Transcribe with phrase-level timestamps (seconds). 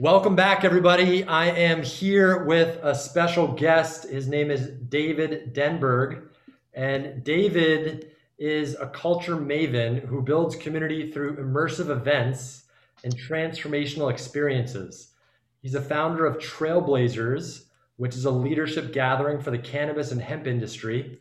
[0.00, 1.24] Welcome back, everybody.
[1.24, 4.08] I am here with a special guest.
[4.08, 6.28] His name is David Denberg.
[6.72, 12.66] And David is a culture maven who builds community through immersive events
[13.02, 15.14] and transformational experiences.
[15.62, 17.64] He's a founder of Trailblazers,
[17.96, 21.18] which is a leadership gathering for the cannabis and hemp industry.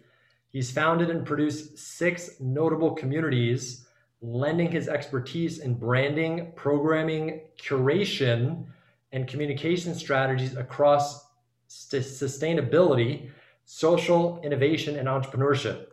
[0.52, 3.87] He's founded and produced six notable communities
[4.22, 8.66] lending his expertise in branding, programming, curation,
[9.12, 11.28] and communication strategies across
[11.68, 13.30] st- sustainability,
[13.66, 15.88] social innovation, and entrepreneurship.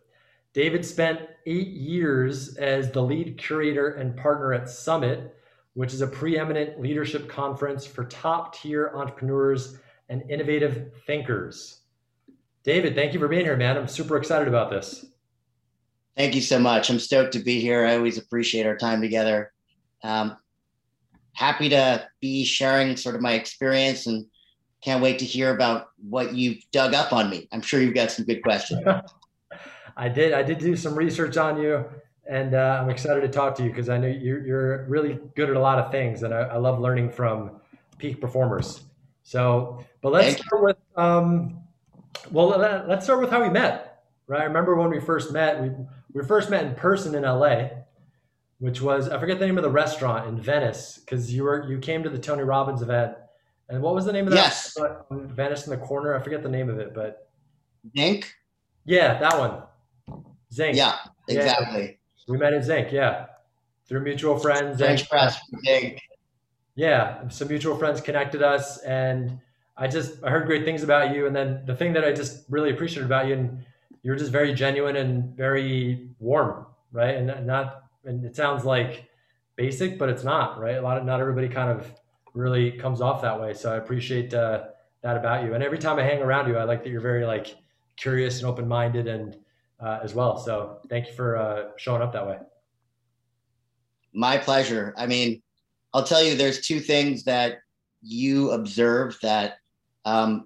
[0.53, 5.37] David spent eight years as the lead curator and partner at Summit,
[5.75, 9.79] which is a preeminent leadership conference for top tier entrepreneurs
[10.09, 11.81] and innovative thinkers.
[12.63, 13.77] David, thank you for being here, man.
[13.77, 15.05] I'm super excited about this.
[16.17, 16.91] Thank you so much.
[16.91, 17.85] I'm stoked to be here.
[17.85, 19.53] I always appreciate our time together.
[20.03, 20.37] Um,
[21.33, 24.27] happy to be sharing sort of my experience and
[24.83, 27.49] can't wait to hear about what you've dug up on me.
[27.53, 28.83] I'm sure you've got some good questions.
[29.97, 30.33] I did.
[30.33, 31.85] I did do some research on you,
[32.29, 35.51] and uh, I'm excited to talk to you because I know you're, you're really good
[35.51, 37.61] at a lot of things, and I, I love learning from
[37.99, 38.83] peak performers.
[39.23, 41.63] So, but let's start with um,
[42.31, 43.94] well, let's start with how we met.
[44.27, 44.41] Right?
[44.41, 45.61] I remember when we first met.
[45.61, 45.71] We
[46.13, 47.69] we first met in person in LA,
[48.59, 51.79] which was I forget the name of the restaurant in Venice because you were you
[51.79, 53.17] came to the Tony Robbins event.
[53.69, 54.37] And what was the name of that?
[54.37, 54.77] Yes.
[55.11, 56.15] Venice in the corner.
[56.15, 57.31] I forget the name of it, but
[57.97, 58.35] Zinc.
[58.85, 59.63] Yeah, that one.
[60.53, 60.77] Zinc.
[60.77, 60.97] Yeah,
[61.29, 61.83] exactly.
[61.83, 62.25] Yeah.
[62.29, 62.93] We met at Zinc.
[62.93, 63.27] Yeah,
[63.89, 64.79] through mutual friends.
[64.79, 65.41] French press.
[65.65, 66.01] Zinc.
[66.77, 69.39] Yeah, some mutual friends connected us, and
[69.77, 71.27] I just I heard great things about you.
[71.27, 73.65] And then the thing that I just really appreciated about you, and
[74.05, 77.17] you're just very genuine and very warm, right?
[77.17, 79.09] And not and it sounds like
[79.57, 80.77] basic, but it's not, right?
[80.77, 81.91] A lot of not everybody kind of
[82.35, 83.55] really comes off that way.
[83.55, 84.65] So I appreciate uh,
[85.03, 85.55] that about you.
[85.55, 87.57] And every time I hang around you, I like that you're very like
[87.97, 89.37] curious and open minded and
[89.81, 90.37] uh, as well.
[90.37, 92.39] So thank you for uh, showing up that way.
[94.13, 94.95] My pleasure.
[94.99, 95.43] I mean,
[95.95, 97.59] I'll tell you, there's two things that
[98.03, 99.55] you observe that
[100.05, 100.45] um,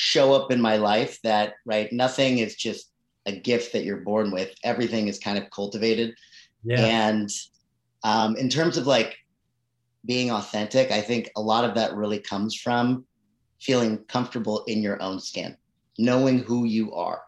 [0.00, 2.90] show up in my life that, right, nothing is just
[3.26, 4.54] a gift that you're born with.
[4.64, 6.14] Everything is kind of cultivated.
[6.64, 6.80] Yeah.
[6.80, 7.30] And
[8.02, 9.18] um, in terms of like
[10.06, 13.04] being authentic, I think a lot of that really comes from
[13.60, 15.54] feeling comfortable in your own skin,
[15.98, 17.20] knowing who you are,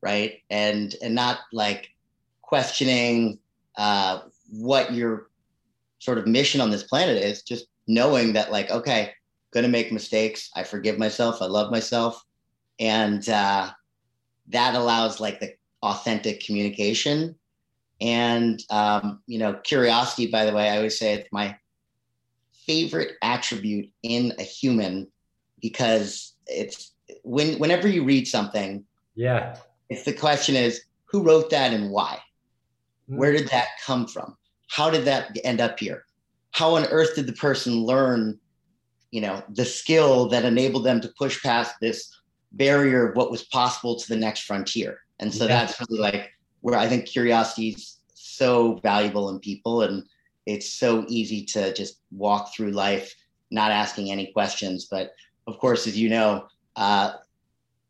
[0.00, 0.40] right?
[0.50, 1.88] And and not like
[2.42, 3.40] questioning
[3.76, 4.20] uh,
[4.50, 5.30] what your
[5.98, 9.12] sort of mission on this planet is, just knowing that like, okay,
[9.52, 10.50] gonna make mistakes.
[10.54, 11.42] I forgive myself.
[11.42, 12.24] I love myself,
[12.78, 13.70] and uh,
[14.48, 17.36] that allows like the authentic communication.
[18.00, 20.26] And um, you know, curiosity.
[20.28, 21.56] By the way, I always say it's my
[22.66, 25.08] favorite attribute in a human
[25.60, 28.84] because it's when whenever you read something,
[29.14, 29.56] yeah,
[29.88, 32.18] if the question is who wrote that and why,
[33.10, 33.16] mm.
[33.16, 34.36] where did that come from?
[34.68, 36.04] How did that end up here?
[36.52, 38.38] How on earth did the person learn,
[39.10, 42.16] you know, the skill that enabled them to push past this
[42.52, 45.00] barrier of what was possible to the next frontier?
[45.18, 45.64] And so yeah.
[45.64, 50.04] that's really like where I think curiosity is so valuable in people and
[50.46, 53.14] it's so easy to just walk through life
[53.50, 54.86] not asking any questions.
[54.90, 55.12] But
[55.46, 57.14] of course, as you know, uh,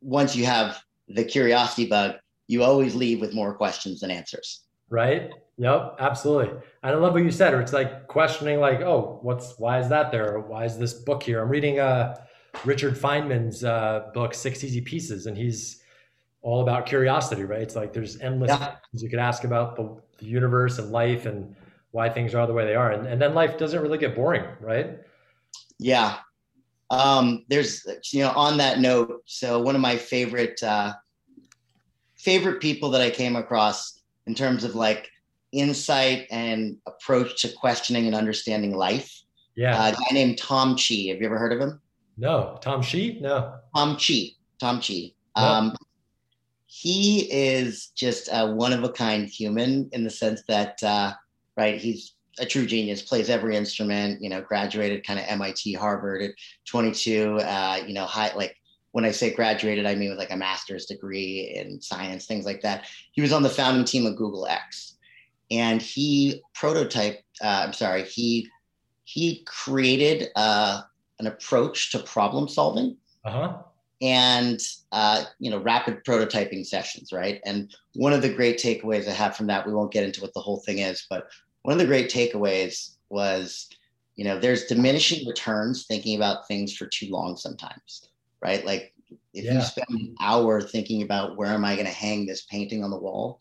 [0.00, 2.16] once you have the curiosity bug,
[2.46, 4.62] you always leave with more questions than answers.
[4.90, 5.30] Right.
[5.56, 5.96] Yep.
[5.98, 6.50] Absolutely.
[6.82, 7.54] And I love what you said.
[7.54, 10.40] It's like questioning, like, oh, what's why is that there?
[10.40, 11.40] Why is this book here?
[11.40, 12.16] I'm reading uh,
[12.64, 15.80] Richard Feynman's uh, book, Six Easy Pieces, and he's
[16.42, 17.44] all about curiosity.
[17.44, 17.62] Right.
[17.62, 18.56] It's like there's endless yeah.
[18.56, 21.54] questions you could ask about the, the universe and life and
[21.92, 22.92] why things are the way they are.
[22.92, 24.98] And, and then life doesn't really get boring, right?
[25.78, 26.16] Yeah.
[26.90, 30.94] Um, there's, you know, on that note, so one of my favorite, uh,
[32.16, 33.99] favorite people that I came across
[34.30, 35.10] in terms of like
[35.50, 39.12] insight and approach to questioning and understanding life.
[39.56, 39.76] Yeah.
[39.76, 41.08] Uh, a guy named Tom Chi.
[41.08, 41.80] Have you ever heard of him?
[42.16, 42.56] No.
[42.62, 43.18] Tom Chi?
[43.20, 43.56] No.
[43.74, 44.28] Tom Chi.
[44.60, 45.10] Tom Chi.
[45.36, 45.42] No.
[45.42, 45.76] Um,
[46.66, 51.12] he is just a one of a kind human in the sense that uh,
[51.56, 51.80] right?
[51.80, 56.30] He's a true genius, plays every instrument, you know, graduated kind of MIT, Harvard at
[56.68, 58.56] 22, uh, you know, high, like
[58.92, 62.62] when I say graduated, I mean with like a master's degree in science, things like
[62.62, 62.86] that.
[63.12, 64.96] He was on the founding team of Google X
[65.50, 68.48] and he prototyped, uh, I'm sorry, he,
[69.04, 70.82] he created uh,
[71.18, 72.96] an approach to problem solving.
[73.24, 73.58] Uh-huh
[74.02, 74.60] and
[74.92, 79.36] uh, you know rapid prototyping sessions right and one of the great takeaways i have
[79.36, 81.28] from that we won't get into what the whole thing is but
[81.64, 83.68] one of the great takeaways was
[84.20, 88.09] you know, there's diminishing returns thinking about things for too long sometimes,
[88.42, 88.64] right?
[88.64, 88.94] Like
[89.32, 89.54] if yeah.
[89.54, 92.90] you spend an hour thinking about where am I going to hang this painting on
[92.90, 93.40] the wall,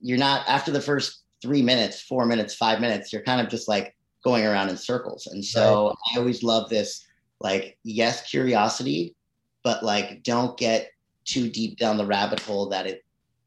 [0.00, 3.68] you're not after the first three minutes, four minutes, five minutes, you're kind of just
[3.68, 5.26] like going around in circles.
[5.26, 5.96] And so right.
[6.14, 7.06] I always love this
[7.40, 9.14] like, yes, curiosity,
[9.62, 10.90] but like don't get
[11.24, 13.04] too deep down the rabbit hole that it,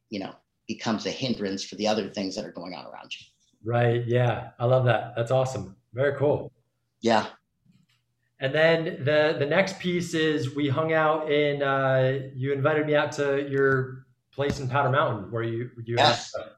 [0.09, 0.33] you know,
[0.67, 3.25] becomes a hindrance for the other things that are going on around you.
[3.63, 4.05] Right.
[4.05, 4.49] Yeah.
[4.59, 5.13] I love that.
[5.15, 5.75] That's awesome.
[5.93, 6.51] Very cool.
[7.01, 7.27] Yeah.
[8.39, 12.95] And then the the next piece is we hung out in uh, you invited me
[12.95, 16.31] out to your place in Powder Mountain where you you yes.
[16.37, 16.49] have, uh,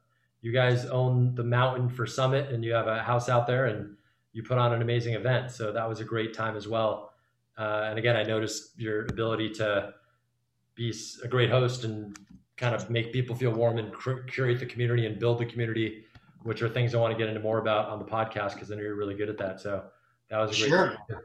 [0.42, 3.96] you guys own the mountain for Summit and you have a house out there and
[4.34, 5.52] you put on an amazing event.
[5.52, 7.14] So that was a great time as well.
[7.58, 9.94] Uh, and again, I noticed your ability to
[10.76, 10.94] be
[11.24, 12.18] a great host and
[12.56, 13.94] kind of make people feel warm and
[14.28, 16.06] curate the community and build the community,
[16.44, 18.76] which are things I want to get into more about on the podcast because I
[18.76, 19.60] know you're really good at that.
[19.60, 19.84] So
[20.30, 20.70] that was a great.
[20.70, 20.88] Sure.
[21.10, 21.20] Time.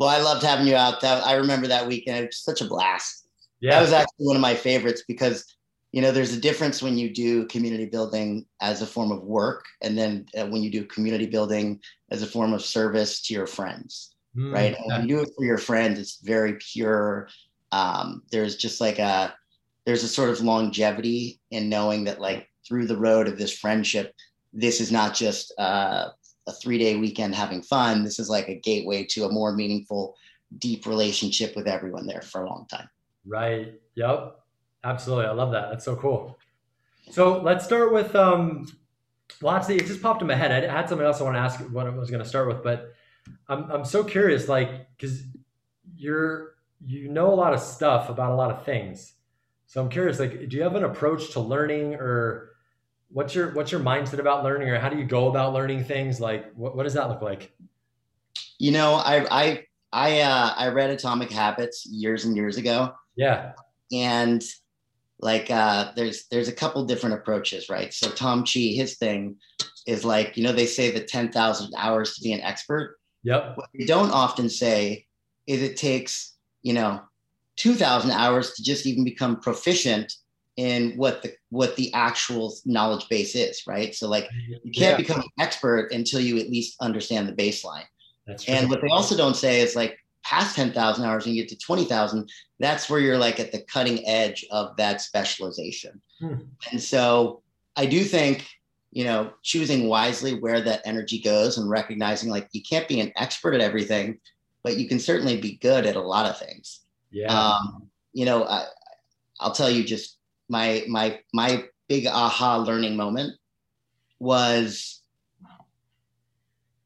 [0.00, 1.02] Well, I loved having you out.
[1.02, 2.24] That I remember that weekend.
[2.24, 3.28] It was such a blast.
[3.60, 5.44] Yeah, that was actually one of my favorites because
[5.92, 9.66] you know there's a difference when you do community building as a form of work
[9.82, 11.80] and then uh, when you do community building
[12.10, 15.30] as a form of service to your friends mm, right and when you do it
[15.36, 17.28] for your friends it's very pure
[17.72, 19.34] um, there's just like a
[19.84, 24.14] there's a sort of longevity in knowing that like through the road of this friendship
[24.52, 26.08] this is not just uh,
[26.46, 28.04] a three day weekend having fun.
[28.04, 30.16] This is like a gateway to a more meaningful
[30.58, 32.88] deep relationship with everyone there for a long time.
[33.26, 33.74] Right.
[33.94, 34.36] Yep
[34.84, 35.26] absolutely.
[35.26, 35.70] I love that.
[35.70, 36.38] That's so cool.
[37.10, 38.66] So let's start with um
[39.42, 40.52] lots of it just popped in my head.
[40.52, 42.64] I had something else i want to ask what i was going to start with
[42.64, 42.94] but
[43.48, 45.22] i'm, I'm so curious like because
[45.96, 49.14] you're you know a lot of stuff about a lot of things.
[49.66, 52.49] So I'm curious, like, do you have an approach to learning or
[53.12, 56.20] what's your what's your mindset about learning or how do you go about learning things?
[56.20, 57.52] Like what, what does that look like?
[58.58, 62.92] You know, I I I uh I read Atomic Habits years and years ago.
[63.16, 63.52] Yeah.
[63.92, 64.42] And
[65.18, 67.92] like uh there's there's a couple different approaches, right?
[67.92, 69.36] So Tom Chi, his thing
[69.86, 72.98] is like, you know, they say the 10,000 hours to be an expert.
[73.24, 73.56] Yep.
[73.56, 75.06] What they don't often say
[75.46, 77.00] is it takes you know
[77.56, 80.14] 2000 hours to just even become proficient
[80.60, 84.96] in what the what the actual knowledge base is right so like you can't yeah.
[84.96, 87.84] become an expert until you at least understand the baseline
[88.26, 88.54] that's true.
[88.54, 91.58] and what they also don't say is like past 10,000 hours and you get to
[91.58, 96.34] 20,000 that's where you're like at the cutting edge of that specialization hmm.
[96.70, 97.42] and so
[97.76, 98.46] i do think
[98.92, 103.12] you know choosing wisely where that energy goes and recognizing like you can't be an
[103.16, 104.18] expert at everything
[104.62, 106.80] but you can certainly be good at a lot of things.
[107.10, 107.32] Yeah.
[107.32, 108.66] Um, you know, I,
[109.38, 110.18] I'll tell you just
[110.50, 113.32] my my my big aha learning moment
[114.18, 115.02] was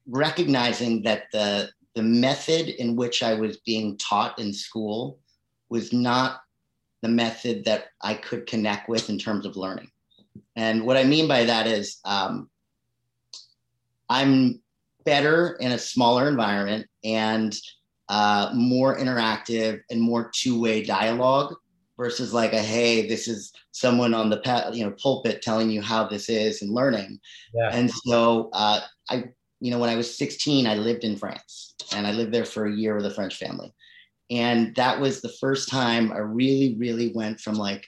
[0.06, 5.18] recognizing that the the method in which I was being taught in school
[5.70, 6.40] was not
[7.02, 9.90] the method that I could connect with in terms of learning.
[10.56, 12.50] And what I mean by that is um,
[14.08, 14.60] I'm
[15.04, 17.56] better in a smaller environment and
[18.08, 21.54] uh, more interactive and more two-way dialogue
[21.96, 26.06] versus like a hey this is someone on the you know pulpit telling you how
[26.06, 27.18] this is and learning
[27.54, 27.70] yeah.
[27.72, 28.80] and so uh,
[29.10, 29.24] i
[29.60, 32.66] you know when i was 16 i lived in france and i lived there for
[32.66, 33.72] a year with a french family
[34.30, 37.86] and that was the first time i really really went from like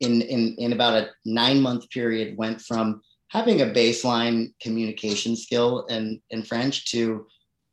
[0.00, 3.00] in in in about a nine month period went from
[3.32, 7.26] having a baseline communication skill in, in French to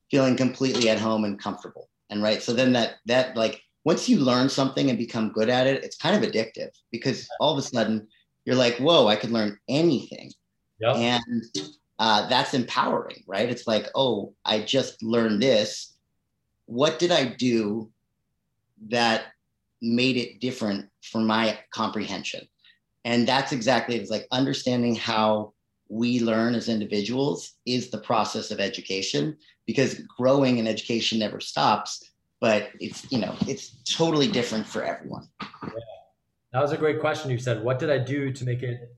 [0.09, 1.89] feeling completely at home and comfortable.
[2.09, 2.41] And right.
[2.41, 5.97] So then that that like once you learn something and become good at it, it's
[5.97, 8.07] kind of addictive because all of a sudden
[8.45, 10.31] you're like, whoa, I could learn anything.
[10.79, 10.95] Yep.
[10.95, 11.43] And
[11.97, 13.49] uh, that's empowering, right?
[13.49, 15.95] It's like, oh, I just learned this.
[16.65, 17.89] What did I do
[18.89, 19.23] that
[19.81, 22.47] made it different for my comprehension?
[23.05, 25.53] and that's exactly it's like understanding how
[25.89, 32.08] we learn as individuals is the process of education because growing in education never stops
[32.39, 35.27] but it's you know it's totally different for everyone.
[35.41, 35.69] Yeah.
[36.53, 37.63] that was a great question you said.
[37.63, 38.95] What did i do to make it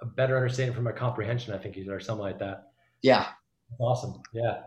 [0.00, 2.70] a better understanding from my comprehension i think you said or something like that?
[3.02, 3.26] Yeah.
[3.78, 4.22] Awesome.
[4.32, 4.62] Yeah.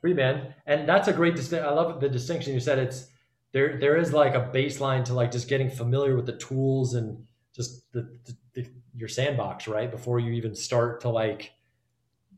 [0.00, 0.54] Free man.
[0.66, 2.78] And that's a great distinction i love the distinction you said.
[2.78, 3.06] It's
[3.52, 7.24] there there is like a baseline to like just getting familiar with the tools and
[7.54, 9.90] just the, the, the, your sandbox right?
[9.90, 11.52] Before you even start to like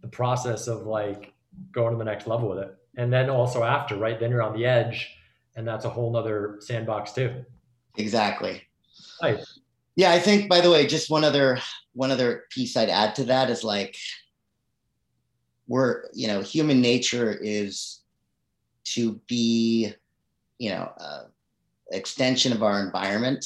[0.00, 1.34] the process of like
[1.72, 4.18] going to the next level with it and then also after right?
[4.18, 5.10] Then you're on the edge
[5.56, 7.44] and that's a whole nother sandbox too.
[7.96, 8.62] Exactly.
[9.22, 9.60] Nice.
[9.96, 11.58] yeah i think by the way just one other
[11.92, 13.96] one other piece i'd add to that is like
[15.68, 18.00] we're you know human nature is
[18.84, 19.92] to be
[20.58, 21.24] you know uh,
[21.90, 23.44] extension of our environment.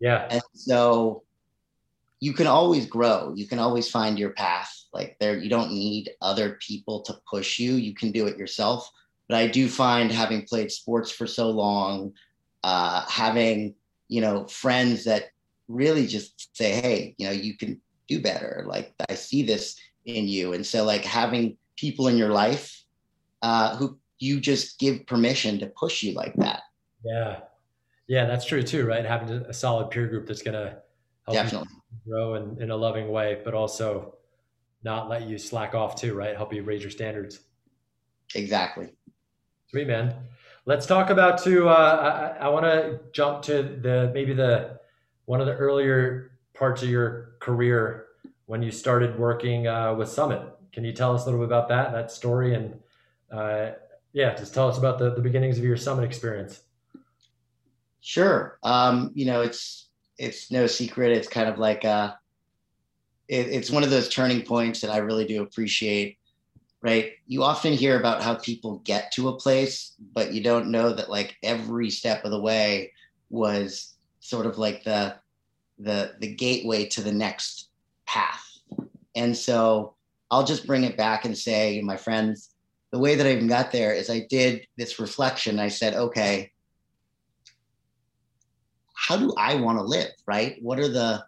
[0.00, 0.26] Yeah.
[0.30, 1.23] And so
[2.24, 3.34] you can always grow.
[3.36, 4.72] You can always find your path.
[4.94, 7.74] Like there you don't need other people to push you.
[7.74, 8.90] You can do it yourself.
[9.28, 12.14] But i do find having played sports for so long
[12.62, 13.74] uh, having
[14.08, 15.24] you know friends that
[15.68, 17.78] really just say hey you know you can
[18.08, 18.64] do better.
[18.66, 19.76] Like i see this
[20.06, 20.54] in you.
[20.54, 22.84] And so like having people in your life
[23.42, 26.62] uh, who you just give permission to push you like that.
[27.04, 27.40] Yeah.
[28.08, 29.04] Yeah that's true too right?
[29.04, 30.83] Having a solid peer group that's help
[31.30, 31.68] definitely
[32.06, 34.14] grow in, in a loving way but also
[34.82, 37.40] not let you slack off too right help you raise your standards
[38.34, 38.90] exactly
[39.68, 40.14] sweet man
[40.66, 44.78] let's talk about too uh, i, I want to jump to the maybe the
[45.26, 48.06] one of the earlier parts of your career
[48.46, 50.42] when you started working uh, with Summit.
[50.72, 52.54] Can you tell us a little bit about that, that story?
[52.54, 52.78] And
[53.30, 53.72] uh,
[54.12, 56.62] yeah, just tell us about the, the beginnings of your Summit experience.
[58.00, 58.58] Sure.
[58.62, 59.88] Um, you know, it's,
[60.18, 61.12] it's no secret.
[61.12, 62.14] It's kind of like, uh,
[63.28, 66.18] it, it's one of those turning points that I really do appreciate,
[66.82, 67.12] right?
[67.26, 71.10] You often hear about how people get to a place, but you don't know that
[71.10, 72.92] like every step of the way
[73.30, 75.16] was sort of like the,
[75.78, 77.70] the, the gateway to the next
[78.06, 78.44] path.
[79.16, 79.94] And so
[80.30, 82.50] I'll just bring it back and say, my friends,
[82.90, 85.58] the way that I even got there is I did this reflection.
[85.58, 86.52] I said, okay,
[89.06, 90.10] how do I want to live?
[90.26, 90.56] Right?
[90.60, 91.24] What are the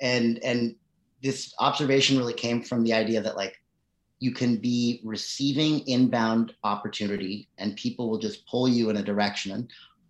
[0.00, 0.74] and and
[1.22, 3.56] this observation really came from the idea that like
[4.18, 9.68] you can be receiving inbound opportunity and people will just pull you in a direction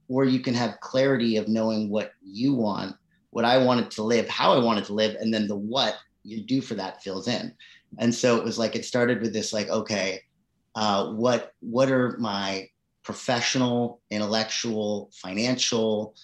[0.08, 2.96] or you can have clarity of knowing what you want
[3.30, 6.42] what I wanted to live, how I wanted to live, and then the what you
[6.42, 7.54] do for that fills in.
[7.98, 10.20] And so it was like it started with this like, okay,
[10.74, 12.68] uh, what what are my
[13.02, 16.14] professional, intellectual, financial,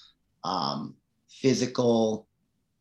[0.46, 0.94] um,
[1.28, 2.26] physical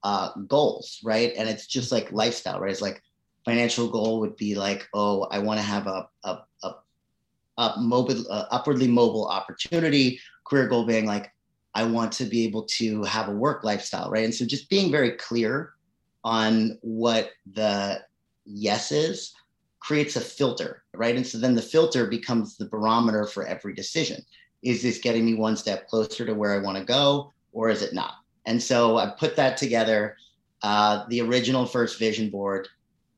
[0.03, 1.33] uh, goals, right?
[1.35, 2.71] And it's just like lifestyle, right?
[2.71, 3.01] It's like
[3.43, 6.75] financial goal would be like, oh, I want to have a a, a,
[7.57, 10.19] a mobile, uh, upwardly mobile opportunity.
[10.47, 11.31] Career goal being like,
[11.73, 14.23] I want to be able to have a work lifestyle, right?
[14.23, 15.73] And so just being very clear
[16.23, 18.01] on what the
[18.45, 19.33] yes is
[19.79, 21.15] creates a filter, right?
[21.15, 24.23] And so then the filter becomes the barometer for every decision.
[24.63, 27.81] Is this getting me one step closer to where I want to go, or is
[27.81, 28.13] it not?
[28.45, 30.17] And so I put that together.
[30.61, 32.67] Uh, the original first vision board,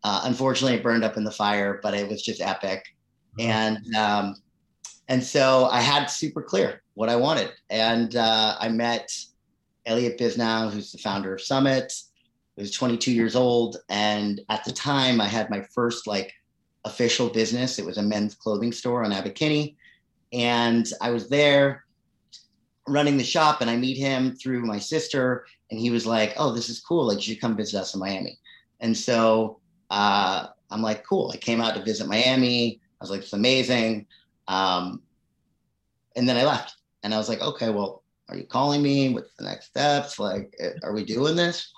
[0.04, 2.86] uh, unfortunately, it burned up in the fire, but it was just epic.
[3.38, 3.50] Mm-hmm.
[3.50, 4.36] And um,
[5.10, 7.52] and so I had super clear what I wanted.
[7.70, 9.10] And uh, I met
[9.86, 11.94] Elliott Bisnow, who's the founder of Summit.
[12.58, 13.78] I was 22 years old.
[13.90, 16.34] And at the time, I had my first like
[16.84, 17.80] official business.
[17.80, 19.78] It was a men's clothing store on Abbot Kinney.
[20.34, 21.86] And I was there
[22.88, 25.46] running the shop and I meet him through my sister.
[25.72, 27.08] And he was like, Oh, this is cool.
[27.08, 28.40] Like, you should come visit us in Miami.
[28.80, 31.32] And so uh, I'm like, Cool.
[31.34, 32.80] I came out to visit Miami.
[33.00, 34.06] I was like, It's amazing.
[34.48, 35.02] Um,
[36.18, 39.14] and then I left and I was like, okay, well, are you calling me?
[39.14, 40.20] What's the next steps?
[40.20, 41.72] Like, eh, are we doing this?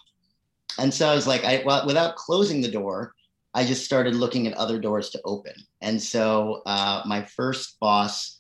[0.80, 3.14] And so I was like, I, well, without closing the door,
[3.54, 5.54] I just started looking at other doors to open.
[5.82, 8.39] And so uh, my first boss,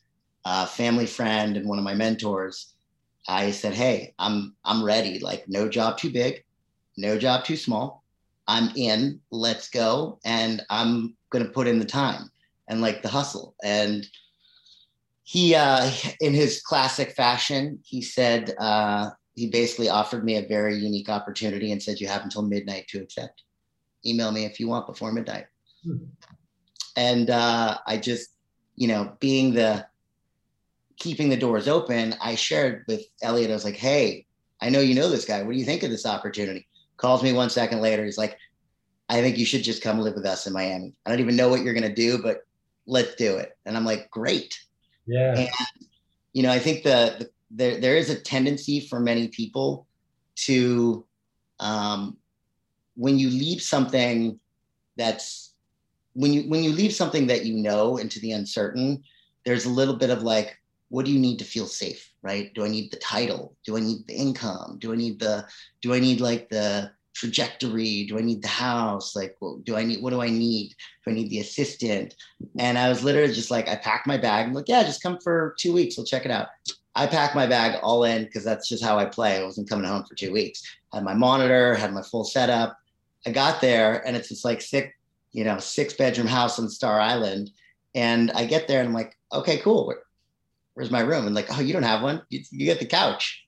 [0.50, 2.74] uh, family friend, and one of my mentors,
[3.28, 5.20] I said, "Hey, I'm I'm ready.
[5.20, 6.44] Like, no job too big,
[6.98, 8.04] no job too small.
[8.48, 9.22] I'm in.
[9.30, 12.32] Let's go, and I'm gonna put in the time
[12.68, 14.08] and like the hustle." And
[15.22, 20.76] he uh, in his classic fashion he said uh, he basically offered me a very
[20.76, 23.44] unique opportunity and said you have until midnight to accept
[24.04, 25.46] email me if you want before midnight
[25.84, 25.98] hmm.
[26.96, 28.30] and uh, i just
[28.76, 29.86] you know being the
[31.00, 34.26] keeping the doors open i shared with elliot i was like hey
[34.62, 35.42] i know you know this guy.
[35.42, 36.68] What do you think of this opportunity?
[36.98, 38.04] Calls me one second later.
[38.04, 38.38] He's like
[39.08, 40.94] i think you should just come live with us in miami.
[41.06, 42.42] I don't even know what you're going to do but
[42.86, 43.58] let's do it.
[43.66, 44.60] And i'm like great.
[45.08, 45.36] Yeah.
[45.36, 45.50] And,
[46.34, 49.88] you know, I think the, the there there is a tendency for many people
[50.36, 51.06] to
[51.60, 52.18] um,
[52.96, 54.40] when you leave something
[54.98, 55.54] that's
[56.14, 59.04] when you when you leave something that you know into the uncertain,
[59.46, 60.59] there's a little bit of like,
[60.90, 62.54] what do you need to feel safe, right?
[62.54, 63.56] Do I need the title?
[63.66, 64.78] Do I need the income?
[64.80, 65.48] Do I need the
[65.82, 68.06] do I need like the trajectory?
[68.06, 69.16] Do I need the house?
[69.16, 70.74] Like, well, do I need, what do I need?
[71.06, 72.16] Do I need the assistant?
[72.58, 74.48] And I was literally just like, I packed my bag.
[74.48, 75.98] I'm like, yeah, just come for two weeks.
[75.98, 76.48] We'll check it out.
[76.96, 79.38] I packed my bag all in because that's just how I play.
[79.38, 80.64] I wasn't coming home for two weeks.
[80.94, 82.78] Had my monitor, had my full setup.
[83.26, 84.94] I got there and it's just like six,
[85.32, 87.52] you know, six bedroom house on Star Island.
[87.96, 89.94] And I get there and I'm like, okay, cool.
[90.80, 91.26] Where, where's my room?
[91.26, 92.22] And like, oh, you don't have one.
[92.30, 93.46] You, you get the couch.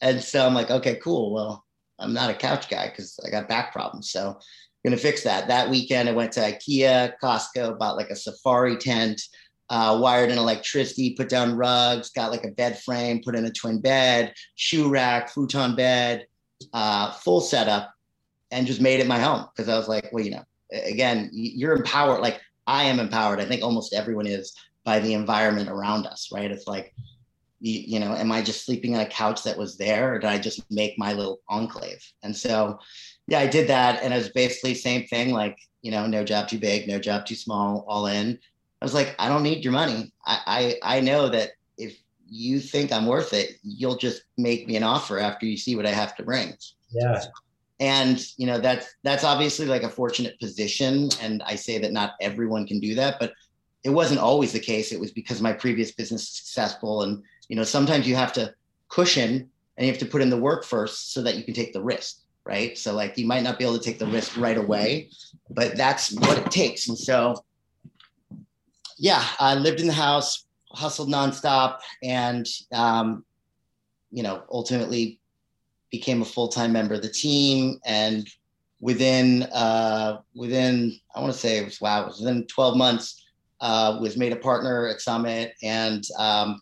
[0.00, 1.32] And so I'm like, okay, cool.
[1.32, 1.64] Well,
[1.98, 4.10] I'm not a couch guy because I got back problems.
[4.10, 5.48] So I'm gonna fix that.
[5.48, 9.20] That weekend, I went to IKEA, Costco, bought like a safari tent,
[9.68, 13.52] uh, wired in electricity, put down rugs, got like a bed frame, put in a
[13.52, 16.26] twin bed, shoe rack, futon bed,
[16.72, 17.92] uh, full setup,
[18.50, 21.76] and just made it my home because I was like, well, you know, again, you're
[21.76, 22.20] empowered.
[22.20, 23.40] Like I am empowered.
[23.40, 26.50] I think almost everyone is by the environment around us, right?
[26.50, 26.94] It's like
[27.60, 30.28] you, you, know, am I just sleeping on a couch that was there, or did
[30.28, 32.02] I just make my little enclave?
[32.22, 32.78] And so,
[33.26, 36.48] yeah, I did that, and it was basically same thing, like you know, no job
[36.48, 38.38] too big, no job too small, all in.
[38.80, 40.12] I was like, I don't need your money.
[40.26, 44.76] I I, I know that if you think I'm worth it, you'll just make me
[44.76, 46.54] an offer after you see what I have to bring.
[46.90, 47.22] Yeah.
[47.78, 52.12] And you know that's that's obviously like a fortunate position, and I say that not
[52.20, 53.32] everyone can do that, but
[53.84, 54.92] it wasn't always the case.
[54.92, 57.02] It was because my previous business was successful.
[57.02, 58.54] And you know sometimes you have to
[58.88, 61.72] cushion and you have to put in the work first so that you can take
[61.72, 62.76] the risk right?
[62.76, 65.10] So like you might not be able to take the risk right away
[65.50, 66.88] but that's what it takes.
[66.88, 67.44] And so
[69.00, 73.24] yeah i lived in the house hustled nonstop and um,
[74.10, 75.18] you know ultimately
[75.90, 77.80] became a full-time member of the team.
[77.84, 78.28] And
[78.80, 83.19] within uh, within i want to say it was wow it was within 12 months
[83.60, 86.60] uh, was made a partner at summit and um,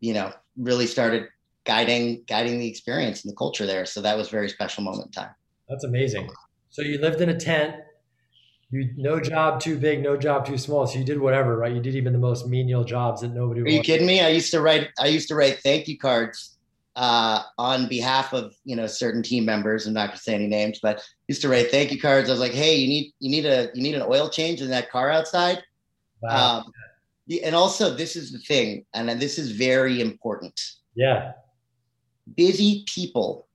[0.00, 1.28] you know, really started
[1.64, 3.86] guiding guiding the experience and the culture there.
[3.86, 5.30] So that was very special moment in time.
[5.68, 6.28] That's amazing.
[6.70, 7.76] So you lived in a tent.
[8.70, 10.86] You no job too big, no job too small.
[10.86, 11.72] So you did whatever, right?
[11.72, 13.60] You did even the most menial jobs that nobody.
[13.60, 14.20] Are you kidding me?
[14.20, 14.88] I used to write.
[14.98, 16.56] I used to write thank you cards
[16.96, 19.86] uh, on behalf of you know certain team members.
[19.86, 22.28] I'm not going to say any names, but used to write thank you cards.
[22.28, 24.70] I was like, hey, you need you need a you need an oil change in
[24.70, 25.62] that car outside.
[26.22, 26.58] Wow.
[26.58, 26.72] Um,
[27.44, 30.60] and also this is the thing and this is very important.
[30.94, 31.32] Yeah.
[32.36, 33.46] Busy people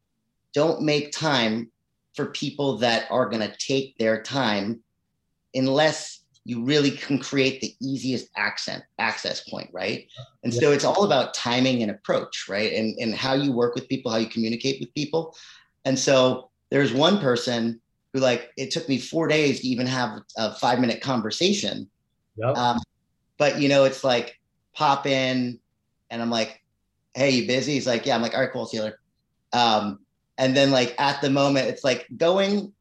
[0.54, 1.72] don't make time
[2.16, 4.82] for people that are going to take their time
[5.54, 10.08] unless you really can create the easiest accent access point right?
[10.44, 10.60] And yeah.
[10.60, 12.74] so it's all about timing and approach right?
[12.74, 15.36] And and how you work with people how you communicate with people.
[15.86, 17.82] And so there's one person
[18.14, 21.90] who like it took me four days to even have a five minute conversation
[22.38, 22.58] yep.
[22.58, 22.80] um,
[23.38, 24.40] but you know, it's like
[24.74, 25.60] pop in
[26.10, 26.62] and I'm like,
[27.14, 27.74] hey, you busy?
[27.74, 28.16] He's like, yeah.
[28.16, 29.00] I'm like, all right, cool, see you later.
[29.54, 30.00] Um,
[30.38, 32.74] and then like at the moment, it's like going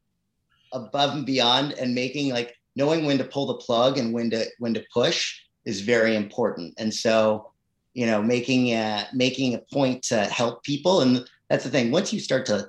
[0.72, 4.46] above and beyond and making like knowing when to pull the plug and when to
[4.58, 6.74] when to push is very important.
[6.78, 7.50] And so,
[7.94, 11.00] you know, making a making a point to help people.
[11.00, 11.90] And that's the thing.
[11.90, 12.68] Once you start to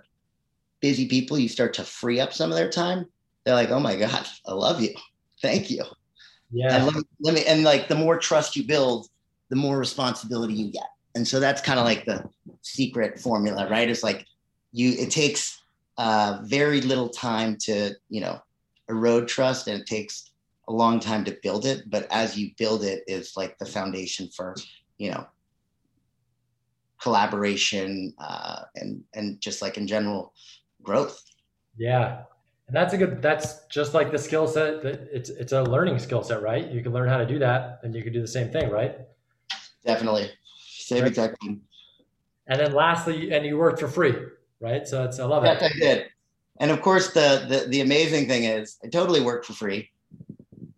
[0.80, 3.06] busy people, you start to free up some of their time.
[3.46, 4.94] They're like, oh my God, I love you.
[5.42, 5.84] Thank you.
[6.52, 6.76] Yeah.
[6.76, 9.08] And let me, let me, and like the more trust you build,
[9.50, 10.90] the more responsibility you get.
[11.16, 12.30] And so that's kind of like the
[12.62, 13.90] secret formula, right?
[13.90, 14.26] It's like
[14.72, 15.62] you, it takes
[15.98, 18.40] uh, very little time to, you know,
[18.90, 20.32] erode trust and it takes
[20.68, 21.90] a long time to build it.
[21.90, 24.56] But as you build it, is like the foundation for,
[24.98, 25.26] you know,
[27.02, 30.34] collaboration uh, and, and just like in general
[30.84, 31.22] growth.
[31.78, 32.24] Yeah.
[32.68, 33.22] And that's a good.
[33.22, 34.84] That's just like the skill set.
[34.84, 36.70] That it's it's a learning skill set, right?
[36.70, 38.98] You can learn how to do that, and you can do the same thing, right?
[39.86, 41.08] Definitely, same right.
[41.08, 41.62] exact thing.
[42.48, 44.16] And then lastly, and you worked for free,
[44.60, 44.86] right?
[44.86, 45.64] So it's I love yes, it.
[45.64, 46.08] Yes, I did.
[46.60, 49.90] And of course, the, the the amazing thing is, I totally worked for free,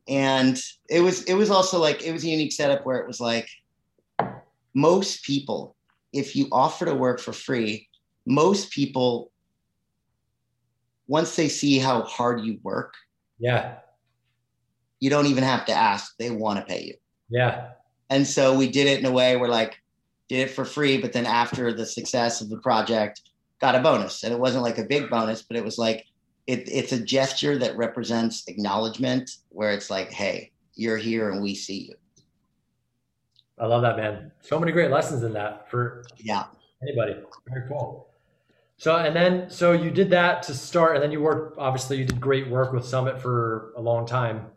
[0.07, 3.19] and it was it was also like it was a unique setup where it was
[3.19, 3.49] like
[4.75, 5.75] most people,
[6.13, 7.87] if you offer to work for free,
[8.27, 9.31] most people
[11.09, 12.93] once they see how hard you work,
[13.39, 13.77] yeah,
[14.99, 16.93] you don't even have to ask; they want to pay you.
[17.29, 17.71] Yeah.
[18.11, 19.77] And so we did it in a way where like
[20.29, 23.21] did it for free, but then after the success of the project,
[23.59, 26.05] got a bonus, and it wasn't like a big bonus, but it was like
[26.47, 31.55] it, it's a gesture that represents acknowledgement, where it's like, hey, you're here and we
[31.55, 31.95] see you.
[33.59, 34.31] I love that, man.
[34.41, 36.45] So many great lessons in that for yeah
[36.83, 37.15] anybody.
[37.47, 38.08] Very cool.
[38.79, 41.59] So and then so you did that to start, and then you worked.
[41.59, 44.47] Obviously, you did great work with Summit for a long time.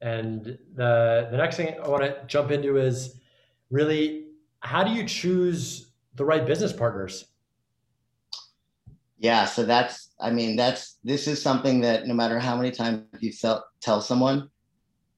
[0.00, 3.16] And the the next thing I want to jump into is
[3.70, 4.26] really
[4.60, 7.24] how do you choose the right business partners?
[9.18, 13.02] Yeah, so that's I mean that's this is something that no matter how many times
[13.18, 14.50] you tell tell someone,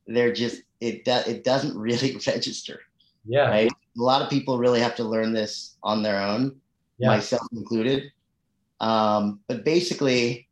[0.07, 2.81] they're just it do, it doesn't really register.
[3.27, 3.71] Yeah, right.
[3.71, 6.57] A lot of people really have to learn this on their own,
[6.97, 7.09] yeah.
[7.09, 8.12] myself included
[8.80, 10.48] um, but basically,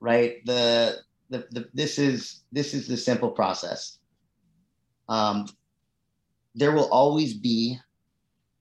[0.00, 0.98] right, the
[1.30, 3.98] the, the this is this is the simple process.
[5.08, 5.46] Um,
[6.54, 7.78] there will always be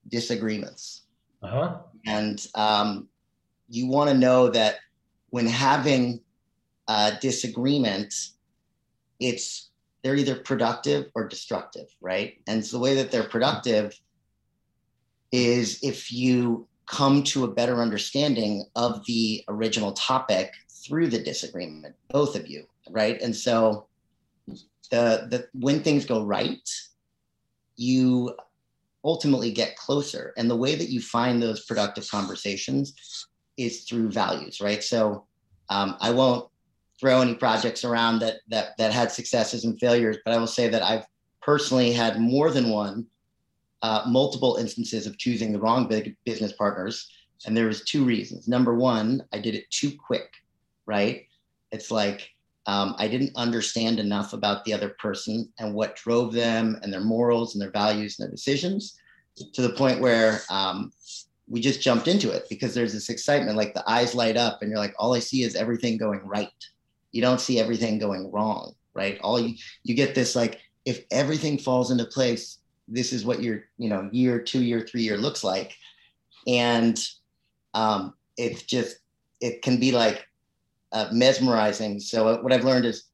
[0.07, 1.03] disagreements,
[1.41, 1.79] Uh-huh.
[2.05, 3.07] and um,
[3.69, 4.77] you want to know that
[5.29, 6.21] when having
[6.87, 8.13] a disagreement,
[9.19, 9.71] it's
[10.03, 12.35] they're either productive or destructive, right?
[12.47, 13.97] And so the way that they're productive
[15.31, 21.95] is if you come to a better understanding of the original topic through the disagreement,
[22.09, 23.21] both of you, right?
[23.21, 23.87] And so
[24.91, 26.69] the, the when things go right,
[27.75, 28.35] you
[29.03, 30.33] ultimately get closer.
[30.37, 34.83] And the way that you find those productive conversations is through values, right?
[34.83, 35.25] So
[35.69, 36.49] um, I won't
[36.99, 40.69] throw any projects around that that that had successes and failures, but I will say
[40.69, 41.05] that I've
[41.41, 43.05] personally had more than one,
[43.83, 47.11] uh, multiple instances of choosing the wrong big business partners,
[47.45, 48.47] and there was two reasons.
[48.47, 50.31] Number one, I did it too quick,
[50.85, 51.27] right?
[51.71, 52.29] It's like
[52.65, 57.01] um, I didn't understand enough about the other person and what drove them and their
[57.01, 58.97] morals and their values and their decisions
[59.53, 60.91] to the point where um,
[61.47, 64.71] we just jumped into it because there's this excitement, like the eyes light up, and
[64.71, 66.49] you're like, all I see is everything going right
[67.13, 69.17] you don't see everything going wrong, right?
[69.21, 73.63] All you you get this like if everything falls into place, this is what your
[73.77, 75.75] you know year, two year, three year looks like,
[76.47, 76.99] and
[77.73, 78.97] um, it's just
[79.41, 80.25] it can be like
[80.91, 81.99] uh, mesmerizing.
[81.99, 83.05] So what I've learned is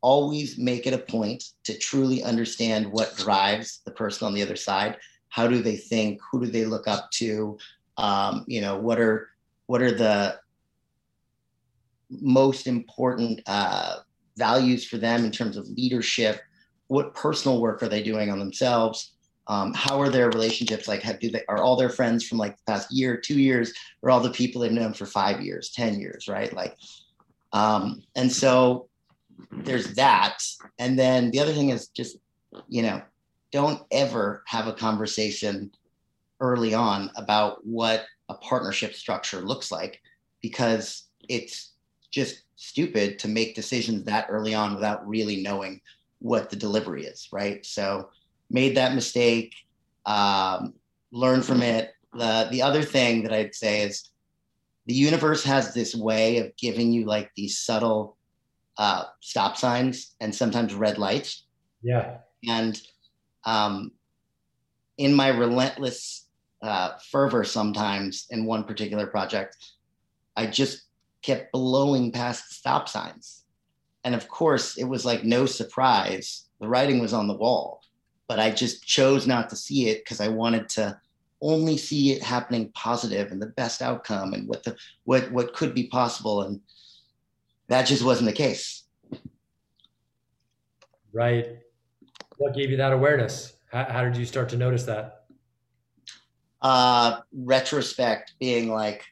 [0.00, 4.56] always make it a point to truly understand what drives the person on the other
[4.56, 4.96] side.
[5.28, 6.20] How do they think?
[6.30, 7.56] Who do they look up to?
[7.96, 9.28] Um, you know, what are
[9.66, 10.38] what are the
[12.10, 13.96] most important uh,
[14.36, 16.40] values for them in terms of leadership?
[16.92, 19.12] What personal work are they doing on themselves?
[19.46, 21.02] Um, how are their relationships like?
[21.02, 24.10] Have, do they are all their friends from like the past year, two years, or
[24.10, 26.52] all the people they've known for five years, ten years, right?
[26.52, 26.76] Like,
[27.52, 28.88] um, and so
[29.50, 30.42] there's that,
[30.78, 32.18] and then the other thing is just
[32.68, 33.00] you know,
[33.50, 35.70] don't ever have a conversation
[36.40, 40.02] early on about what a partnership structure looks like
[40.42, 41.72] because it's
[42.10, 45.80] just stupid to make decisions that early on without really knowing
[46.22, 47.64] what the delivery is, right?
[47.66, 48.08] So
[48.48, 49.54] made that mistake,
[50.06, 50.74] um,
[51.10, 51.92] learn from it.
[52.14, 54.10] The the other thing that I'd say is
[54.86, 58.16] the universe has this way of giving you like these subtle
[58.78, 61.44] uh, stop signs and sometimes red lights.
[61.82, 62.18] Yeah.
[62.48, 62.80] And
[63.44, 63.92] um,
[64.98, 66.28] in my relentless
[66.62, 69.56] uh, fervor, sometimes in one particular project,
[70.36, 70.82] I just
[71.22, 73.41] kept blowing past stop signs.
[74.04, 76.46] And of course, it was like no surprise.
[76.60, 77.82] The writing was on the wall,
[78.28, 80.98] but I just chose not to see it because I wanted to
[81.40, 85.74] only see it happening positive and the best outcome and what the what what could
[85.74, 86.60] be possible and
[87.68, 88.84] that just wasn't the case.
[91.12, 91.58] Right.
[92.36, 93.54] What gave you that awareness?
[93.70, 95.24] How, how did you start to notice that?
[96.60, 99.04] Uh retrospect being like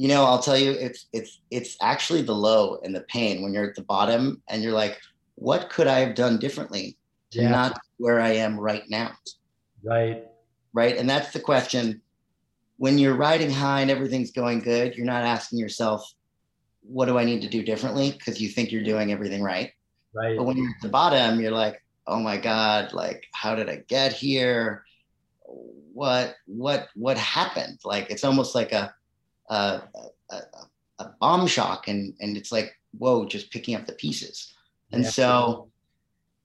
[0.00, 3.52] you know, I'll tell you, it's it's it's actually the low and the pain when
[3.52, 4.98] you're at the bottom and you're like,
[5.34, 6.96] what could I have done differently
[7.32, 7.50] to yeah.
[7.50, 9.12] not where I am right now?
[9.84, 10.24] Right.
[10.72, 10.96] Right.
[10.96, 12.00] And that's the question.
[12.78, 16.10] When you're riding high and everything's going good, you're not asking yourself,
[16.80, 18.10] what do I need to do differently?
[18.10, 19.70] Because you think you're doing everything right.
[20.14, 20.34] Right.
[20.34, 23.84] But when you're at the bottom, you're like, oh my God, like how did I
[23.86, 24.82] get here?
[25.92, 27.80] What what what happened?
[27.84, 28.94] Like it's almost like a
[29.50, 29.82] a,
[30.30, 30.36] a,
[31.00, 34.52] a bomb shock and and it's like whoa just picking up the pieces.
[34.92, 35.10] And yeah.
[35.10, 35.68] so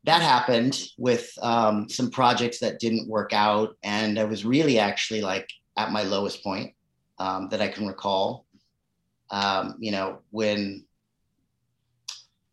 [0.04, 3.76] that happened with um, some projects that didn't work out.
[3.84, 6.74] And i was really actually like at my lowest point
[7.20, 8.46] um, that i can recall.
[9.32, 10.86] Um, you know when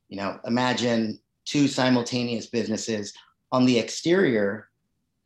[0.09, 3.13] you know imagine two simultaneous businesses
[3.51, 4.69] on the exterior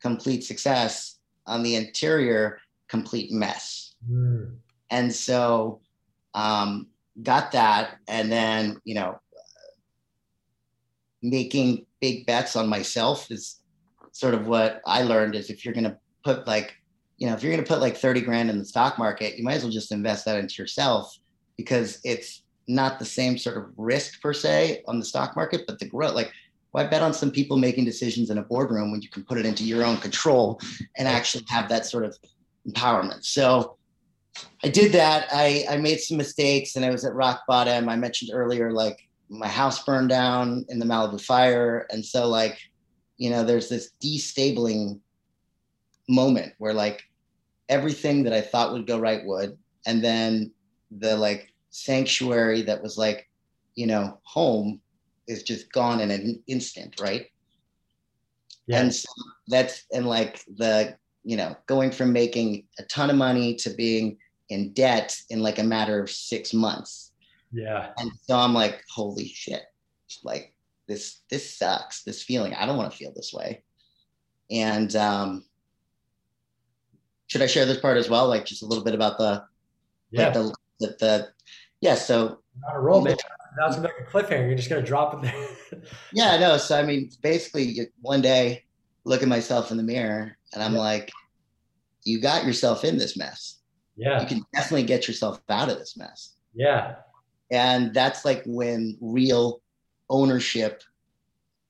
[0.01, 2.59] complete success on the interior
[2.89, 3.95] complete mess.
[4.09, 4.57] Mm
[4.89, 5.81] and so
[6.33, 6.87] um,
[7.23, 9.19] got that and then you know
[11.21, 13.59] making big bets on myself is
[14.11, 16.75] sort of what i learned is if you're going to put like
[17.17, 19.43] you know if you're going to put like 30 grand in the stock market you
[19.43, 21.17] might as well just invest that into yourself
[21.57, 25.79] because it's not the same sort of risk per se on the stock market but
[25.79, 26.31] the growth like
[26.71, 29.45] why bet on some people making decisions in a boardroom when you can put it
[29.45, 30.59] into your own control
[30.97, 32.15] and actually have that sort of
[32.69, 33.23] empowerment?
[33.23, 33.76] So
[34.63, 35.27] I did that.
[35.31, 37.89] I, I made some mistakes and I was at rock bottom.
[37.89, 38.97] I mentioned earlier, like
[39.29, 41.85] my house burned down in the Malibu fire.
[41.89, 42.57] And so, like,
[43.17, 44.99] you know, there's this destabling
[46.07, 47.03] moment where, like,
[47.69, 49.57] everything that I thought would go right would.
[49.85, 50.51] And then
[50.91, 53.29] the like sanctuary that was like,
[53.75, 54.81] you know, home
[55.27, 57.27] is just gone in an instant, right?
[58.67, 58.81] Yeah.
[58.81, 59.07] And so
[59.47, 64.17] that's and like the you know going from making a ton of money to being
[64.49, 67.11] in debt in like a matter of six months.
[67.51, 67.89] Yeah.
[67.97, 69.63] And so I'm like, holy shit,
[70.23, 70.53] like
[70.87, 72.03] this this sucks.
[72.03, 73.63] This feeling, I don't want to feel this way.
[74.49, 75.43] And um,
[77.27, 78.27] should I share this part as well?
[78.27, 79.43] Like just a little bit about the
[80.11, 80.25] Yeah.
[80.27, 81.27] like the, the, the
[81.81, 81.95] yeah.
[81.95, 83.15] So On a roll, man.
[83.57, 84.47] That's like a cliffhanger.
[84.47, 85.21] You're just gonna drop it
[85.71, 85.81] there.
[86.13, 86.57] yeah, no.
[86.57, 88.63] So I mean, basically, you- one day,
[89.03, 90.79] look at myself in the mirror, and I'm Yeah.
[90.79, 91.11] like,
[92.03, 93.56] you got yourself in this mess.
[93.97, 94.21] Yeah.
[94.21, 96.35] You can definitely get yourself out of this mess.
[96.53, 96.95] Yeah.
[97.51, 99.61] and that's like when real
[100.09, 100.81] ownership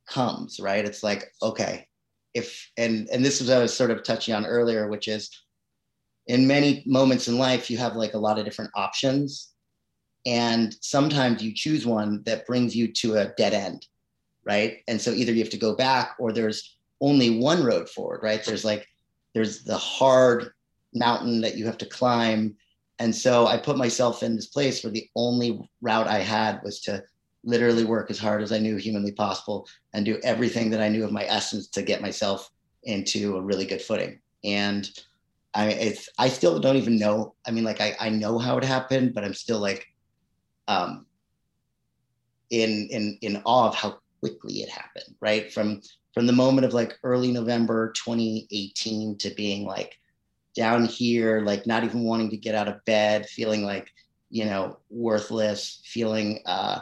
[0.07, 1.85] comes right it's like okay
[2.33, 5.29] if and and this is what i was sort of touching on earlier which is
[6.27, 9.53] in many moments in life you have like a lot of different options
[10.25, 13.85] and sometimes you choose one that brings you to a dead end
[14.45, 18.21] right and so either you have to go back or there's only one road forward
[18.23, 18.87] right there's like
[19.33, 20.51] there's the hard
[20.93, 22.55] mountain that you have to climb
[22.99, 26.79] and so I put myself in this place where the only route I had was
[26.81, 27.03] to
[27.43, 31.03] literally work as hard as I knew humanly possible and do everything that I knew
[31.03, 32.49] of my essence to get myself
[32.83, 34.19] into a really good footing.
[34.43, 34.89] And
[35.53, 37.35] I mean, it's I still don't even know.
[37.45, 39.85] I mean, like I, I know how it happened, but I'm still like
[40.67, 41.05] um
[42.49, 45.53] in in in awe of how quickly it happened, right?
[45.53, 45.81] From
[46.13, 49.97] from the moment of like early November 2018 to being like
[50.57, 53.89] down here, like not even wanting to get out of bed, feeling like,
[54.31, 56.79] you know, worthless, feeling, uh,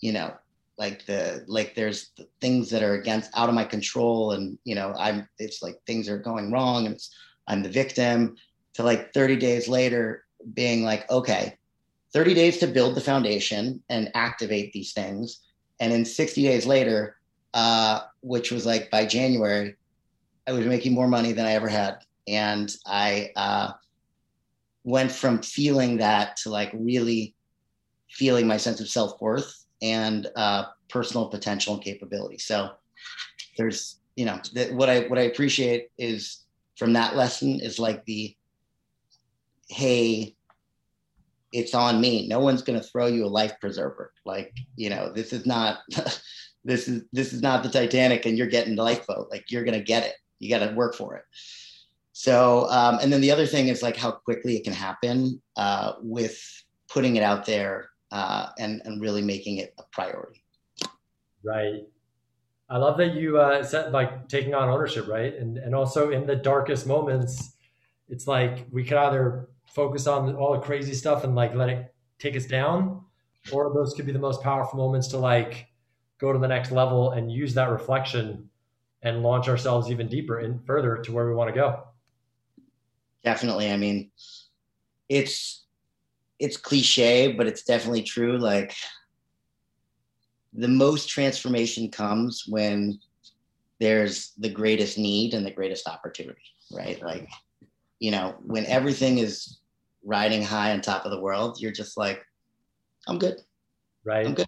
[0.00, 0.32] you know,
[0.76, 4.32] like the, like there's the things that are against out of my control.
[4.32, 7.16] And, you know, I'm, it's like things are going wrong and it's,
[7.48, 8.36] I'm the victim
[8.74, 11.56] to like 30 days later being like, okay,
[12.12, 15.40] 30 days to build the foundation and activate these things.
[15.80, 17.16] And in 60 days later,
[17.54, 19.76] uh, which was like by January,
[20.46, 23.72] I was making more money than I ever had and I uh,
[24.84, 27.34] went from feeling that to like really
[28.10, 32.38] feeling my sense of self worth and uh, personal potential and capability.
[32.38, 32.70] So
[33.56, 34.40] there's, you know,
[34.72, 36.44] what I what I appreciate is
[36.76, 38.34] from that lesson is like the,
[39.68, 40.34] hey,
[41.52, 42.26] it's on me.
[42.26, 44.12] No one's going to throw you a life preserver.
[44.24, 45.78] Like, you know, this is not.
[46.64, 49.28] this is this is not the Titanic, and you're getting the lifeboat.
[49.30, 50.14] Like you're gonna get it.
[50.38, 51.24] You got to work for it.
[52.16, 55.94] So, um, and then the other thing is like how quickly it can happen uh,
[56.00, 56.40] with
[56.88, 60.44] putting it out there uh, and and really making it a priority.
[61.42, 61.82] Right.
[62.70, 65.34] I love that you uh, said like taking on ownership, right?
[65.34, 67.56] And and also in the darkest moments,
[68.08, 71.92] it's like we could either focus on all the crazy stuff and like let it
[72.20, 73.04] take us down,
[73.50, 75.66] or those could be the most powerful moments to like
[76.20, 78.48] go to the next level and use that reflection
[79.02, 81.82] and launch ourselves even deeper and further to where we want to go.
[83.24, 83.70] Definitely.
[83.70, 84.10] I mean,
[85.08, 85.64] it's
[86.38, 88.38] it's cliche, but it's definitely true.
[88.38, 88.74] Like
[90.52, 92.98] the most transformation comes when
[93.80, 96.40] there's the greatest need and the greatest opportunity,
[96.72, 97.02] right?
[97.02, 97.28] Like,
[97.98, 99.58] you know, when everything is
[100.04, 102.24] riding high on top of the world, you're just like,
[103.08, 103.40] I'm good.
[104.04, 104.26] Right.
[104.26, 104.46] I'm good.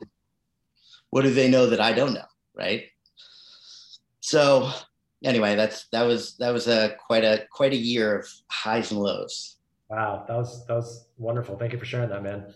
[1.10, 2.84] What do they know that I don't know, right?
[4.20, 4.70] So
[5.24, 9.00] anyway, that's that was that was a quite a quite a year of highs and
[9.00, 9.57] lows.
[9.88, 10.24] Wow.
[10.26, 11.57] That was that was wonderful.
[11.57, 12.52] Thank you for sharing that, man.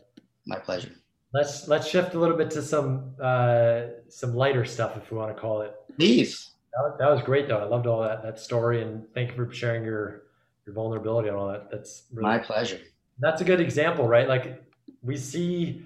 [0.47, 0.93] My pleasure.
[1.33, 5.35] Let's let's shift a little bit to some uh, some lighter stuff, if we want
[5.35, 5.75] to call it.
[5.97, 6.51] Please.
[6.73, 7.59] That was, that was great, though.
[7.59, 10.23] I loved all that that story, and thank you for sharing your
[10.67, 11.71] your vulnerability and all that.
[11.71, 12.81] That's really, My pleasure.
[13.21, 14.29] that's a good example, right?
[14.29, 14.63] Like
[15.03, 15.85] we see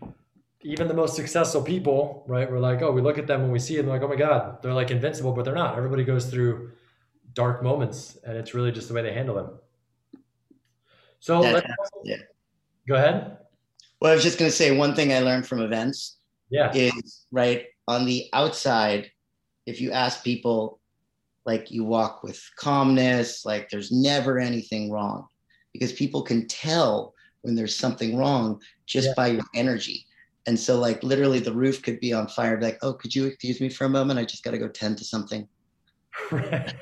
[0.65, 2.51] even the most successful people, right?
[2.51, 4.63] We're like, oh, we look at them when we see them, like, oh my god,
[4.63, 5.77] they're like invincible, but they're not.
[5.77, 6.73] Everybody goes through
[7.35, 9.51] dark moments, and it's really just the way they handle them.
[11.21, 11.43] So
[12.03, 12.17] yeah.
[12.89, 13.39] go ahead.
[14.01, 16.17] Well, I was just going to say one thing I learned from events
[16.51, 19.11] Yeah, is right on the outside,
[19.67, 20.81] if you ask people,
[21.45, 25.29] like you walk with calmness, like there's never anything wrong
[25.73, 29.15] because people can tell when there's something wrong just Yeah.
[29.17, 30.07] by your energy.
[30.47, 32.61] And so, like, literally, the roof could be on fire.
[32.61, 34.19] Like, oh, could you excuse me for a moment?
[34.19, 35.49] I just got to go tend to something.
[36.31, 36.75] right.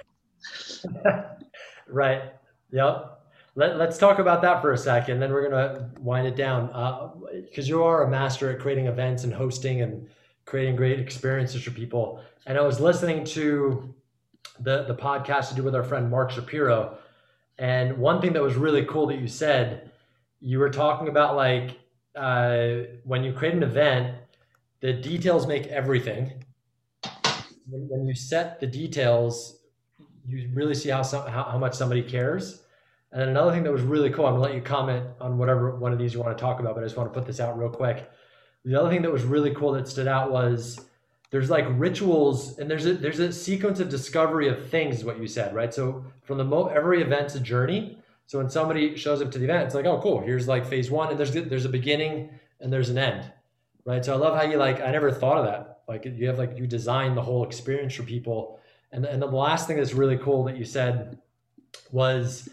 [1.86, 2.32] right.
[2.72, 3.22] Yep.
[3.54, 6.70] Let, let's talk about that for a second, then we're gonna wind it down.
[6.72, 10.08] Uh, because you are a master at creating events and hosting and
[10.46, 12.20] creating great experiences for people.
[12.46, 13.94] And I was listening to
[14.60, 16.96] the the podcast to do with our friend Mark Shapiro,
[17.58, 19.90] and one thing that was really cool that you said,
[20.40, 21.78] you were talking about like
[22.16, 22.68] uh,
[23.04, 24.16] when you create an event,
[24.80, 26.44] the details make everything.
[27.68, 29.58] When, when you set the details,
[30.26, 32.62] you really see how, some, how how much somebody cares.
[33.12, 34.26] And then another thing that was really cool.
[34.26, 36.74] I'm gonna let you comment on whatever one of these you want to talk about,
[36.74, 38.10] but I just want to put this out real quick.
[38.64, 40.80] The other thing that was really cool that stood out was
[41.32, 45.26] there's like rituals and there's a there's a sequence of discovery of things what you
[45.26, 49.30] said right so from the mo every event's a journey so when somebody shows up
[49.30, 51.68] to the event it's like oh cool here's like phase one and there's there's a
[51.68, 52.30] beginning
[52.60, 53.30] and there's an end
[53.84, 54.04] right?
[54.04, 55.80] So i love how you like i never thought of that.
[55.88, 58.60] Like you have like you design the whole experience for people.
[58.92, 61.18] And and the last thing that's really cool that you said
[61.90, 62.48] was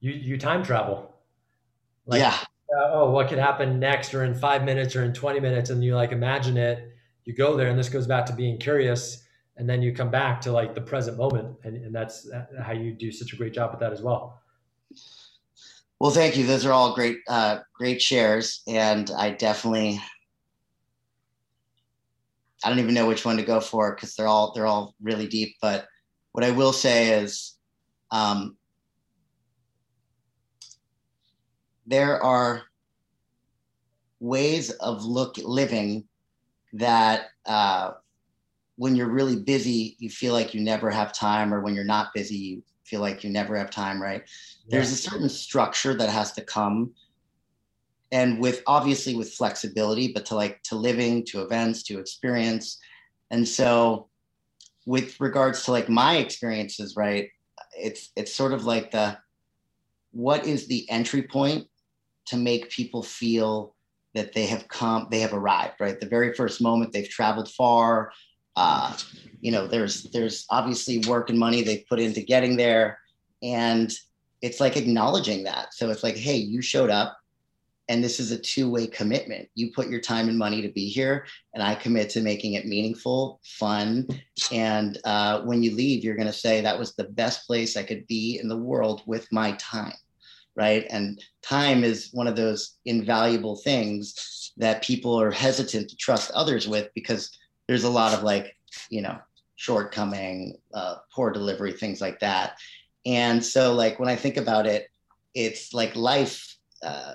[0.00, 1.14] you you time travel.
[2.06, 2.36] Like, yeah.
[2.76, 5.70] uh, oh what could happen next or in five minutes or in 20 minutes?
[5.70, 6.90] And you like imagine it.
[7.24, 9.22] You go there and this goes back to being curious
[9.56, 11.56] and then you come back to like the present moment.
[11.64, 12.28] And, and that's
[12.62, 14.40] how you do such a great job with that as well
[16.00, 16.46] well thank you.
[16.46, 18.62] Those are all great uh, great shares.
[18.66, 20.00] And i definitely
[22.64, 25.26] i don't even know which one to go for because they're all they're all really
[25.26, 25.56] deep.
[25.60, 25.86] But
[26.32, 27.56] what i will say is
[28.10, 28.56] um,
[31.86, 32.62] there are
[34.20, 36.04] ways of look living
[36.72, 37.92] that uh,
[38.76, 42.14] when you're really busy, you feel like you never have time, or when you're not
[42.14, 44.22] busy, you feel like you never have time, right?
[44.66, 44.76] Yeah.
[44.76, 46.92] There's a certain structure that has to come.
[48.12, 52.78] And with obviously with flexibility, but to like to living, to events, to experience.
[53.30, 54.08] And so
[54.86, 57.30] with regards to like my experiences, right?
[57.76, 59.18] It's it's sort of like the
[60.12, 61.66] what is the entry point
[62.26, 63.74] to make people feel
[64.14, 65.98] that they have come, they have arrived, right?
[65.98, 68.12] The very first moment they've traveled far.
[68.56, 68.96] Uh,
[69.40, 72.98] you know, there's there's obviously work and money they've put into getting there,
[73.42, 73.92] and
[74.42, 75.74] it's like acknowledging that.
[75.74, 77.18] So it's like, hey, you showed up,
[77.88, 79.48] and this is a two-way commitment.
[79.54, 82.66] You put your time and money to be here, and I commit to making it
[82.66, 84.06] meaningful, fun,
[84.50, 87.82] and uh, when you leave, you're going to say that was the best place I
[87.82, 89.94] could be in the world with my time
[90.56, 90.86] right?
[90.90, 96.68] And time is one of those invaluable things that people are hesitant to trust others
[96.68, 98.56] with because there's a lot of like,
[98.90, 99.18] you know,
[99.56, 102.58] shortcoming, uh, poor delivery, things like that.
[103.06, 104.88] And so, like when I think about it,
[105.34, 106.56] it's like life.
[106.82, 107.14] Uh,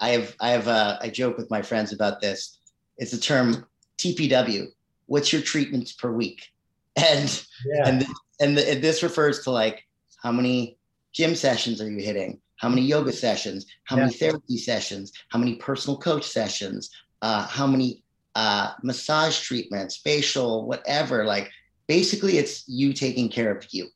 [0.00, 2.58] I have I have a, I joke with my friends about this.
[2.98, 3.66] It's the term
[3.98, 4.66] TPW.
[5.06, 6.42] What's your treatments per week?
[6.98, 7.88] And yeah.
[7.88, 8.06] and
[8.40, 9.86] and, the, and this refers to like
[10.20, 10.78] how many
[11.12, 12.40] gym sessions are you hitting?
[12.58, 14.04] how many yoga sessions, how yeah.
[14.04, 16.90] many therapy sessions, how many personal coach sessions,
[17.22, 18.02] uh, how many
[18.38, 21.24] uh, massage treatments, facial, whatever.
[21.24, 21.50] Like
[21.88, 23.88] basically, it's you taking care of you,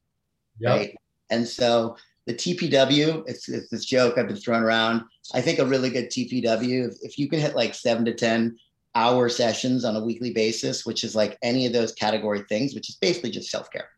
[0.59, 0.71] yep.
[0.77, 0.97] right?
[1.31, 5.03] And so the TPW, it's, it's, this joke I've been throwing around.
[5.33, 8.59] I think a really good TPW, if, if you can hit like seven to 10
[8.97, 12.89] hour sessions on a weekly basis, which is like any of those category things, which
[12.89, 13.91] is basically just self care.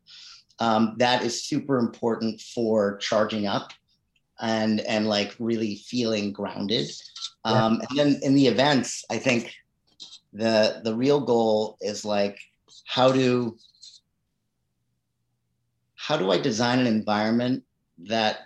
[0.59, 3.72] Um, that is super important for charging up
[4.40, 6.90] and and like really feeling grounded.
[7.46, 9.54] Um, and then in the events, I think
[10.34, 12.38] the the real goal is like
[12.86, 13.56] how do
[15.94, 17.62] how do I design an environment
[18.06, 18.40] that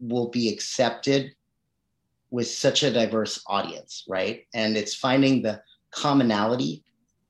[0.00, 1.32] will be accepted
[2.30, 4.44] with such a diverse audience, right?
[4.52, 6.82] And it's finding the commonality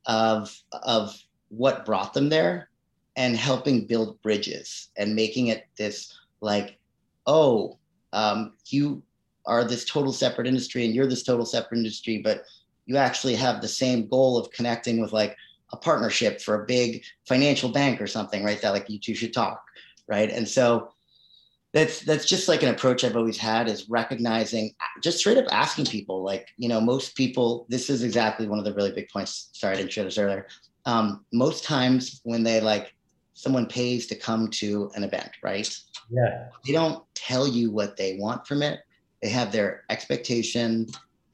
[0.07, 1.15] of of
[1.49, 2.71] what brought them there
[3.17, 6.79] and helping build bridges and making it this like
[7.27, 7.77] oh,
[8.13, 9.03] um, you
[9.47, 12.45] are this total separate industry and you're this total separate industry, but
[12.87, 15.37] you actually have the same goal of connecting with like
[15.73, 18.61] a partnership for a big financial bank or something, right?
[18.63, 19.63] That like you two should talk,
[20.09, 20.31] right?
[20.31, 20.91] And so
[21.73, 24.73] that's that's just like an approach I've always had is recognizing,
[25.03, 27.67] just straight up asking people, like you know, most people.
[27.69, 29.51] This is exactly one of the really big points.
[29.53, 30.47] Sorry, I didn't share this earlier.
[30.87, 32.95] Um, most times when they like
[33.35, 35.69] someone pays to come to an event, right?
[36.09, 36.49] Yeah.
[36.65, 38.81] They don't tell you what they want from it.
[39.23, 40.87] They have their expectation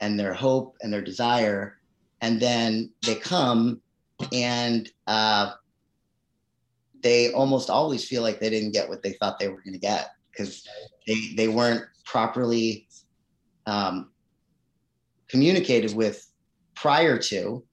[0.03, 1.79] and their hope and their desire.
[2.21, 3.81] And then they come
[4.33, 5.53] and uh,
[7.03, 9.79] they almost always feel like they didn't get what they thought they were going to
[9.79, 10.69] get because
[11.07, 12.89] they, they weren't properly
[13.67, 14.11] um,
[15.29, 16.29] communicated with
[16.75, 17.65] prior to.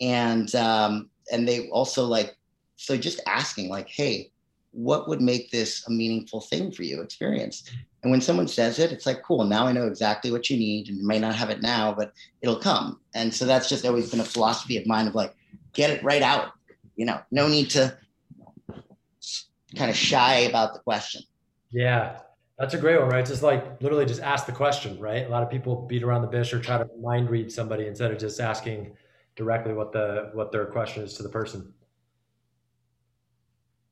[0.00, 2.36] And, um, and they also like,
[2.76, 4.31] so just asking like, Hey,
[4.72, 7.70] what would make this a meaningful thing for you experience
[8.02, 10.88] and when someone says it it's like cool now i know exactly what you need
[10.88, 14.10] and you may not have it now but it'll come and so that's just always
[14.10, 15.34] been a philosophy of mine of like
[15.72, 16.52] get it right out
[16.96, 17.96] you know no need to
[19.76, 21.22] kind of shy about the question
[21.70, 22.18] yeah
[22.58, 23.26] That's a great one, right?
[23.26, 25.26] Just like literally just ask the question, right?
[25.26, 28.12] A lot of people beat around the bush or try to mind read somebody instead
[28.12, 28.94] of just asking
[29.34, 31.72] directly what the what their question is to the person.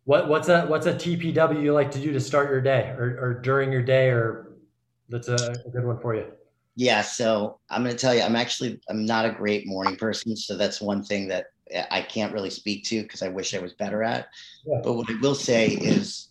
[0.05, 3.19] What what's a what's a TPW you like to do to start your day or,
[3.21, 4.53] or during your day or
[5.09, 6.27] that's a, a good one for you?
[6.77, 10.37] Yeah, so I'm going to tell you, I'm actually I'm not a great morning person,
[10.37, 11.47] so that's one thing that
[11.91, 14.29] I can't really speak to because I wish I was better at.
[14.67, 14.81] Yeah.
[14.83, 16.29] But what I will say is,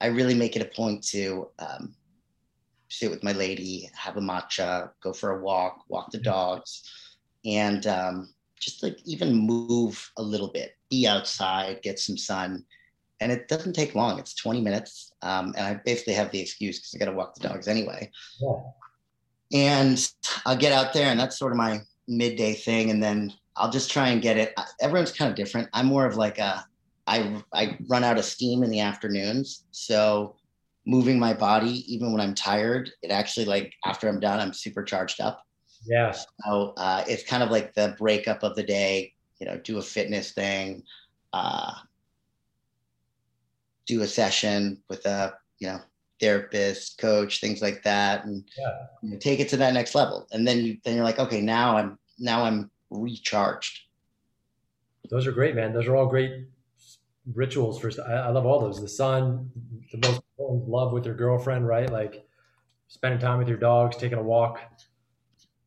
[0.00, 1.94] I really make it a point to um,
[2.88, 6.82] sit with my lady, have a matcha, go for a walk, walk the dogs,
[7.44, 12.64] and um, just like even move a little bit, be outside, get some sun.
[13.20, 14.18] And it doesn't take long.
[14.18, 15.12] It's 20 minutes.
[15.22, 18.10] Um, and I basically have the excuse because I got to walk the dogs anyway.
[18.40, 18.56] Yeah.
[19.52, 20.12] And
[20.44, 22.90] I'll get out there, and that's sort of my midday thing.
[22.90, 24.54] And then I'll just try and get it.
[24.80, 25.68] Everyone's kind of different.
[25.72, 26.64] I'm more of like a,
[27.06, 29.64] I, I run out of steam in the afternoons.
[29.70, 30.36] So
[30.86, 34.82] moving my body, even when I'm tired, it actually like after I'm done, I'm super
[34.82, 35.42] charged up.
[35.84, 36.12] Yeah.
[36.12, 39.82] So uh, it's kind of like the breakup of the day, you know, do a
[39.82, 40.82] fitness thing,
[41.32, 41.72] uh,
[43.86, 45.80] do a session with a, you know,
[46.20, 48.86] therapist, coach, things like that, and yeah.
[49.02, 50.26] you know, take it to that next level.
[50.32, 53.80] And then you, then you're like, okay, now I'm, now I'm recharged.
[55.10, 55.72] Those are great, man.
[55.72, 56.46] Those are all great
[57.34, 57.90] rituals for.
[58.08, 58.80] I, I love all those.
[58.80, 59.50] The sun,
[59.92, 61.90] the most love with your girlfriend, right?
[61.90, 62.26] Like
[62.88, 64.60] spending time with your dogs, taking a walk.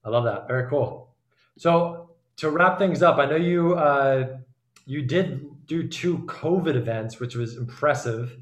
[0.03, 0.47] I love that.
[0.47, 1.13] Very cool.
[1.57, 4.37] So to wrap things up, I know you uh,
[4.85, 8.35] you did do two COVID events, which was impressive.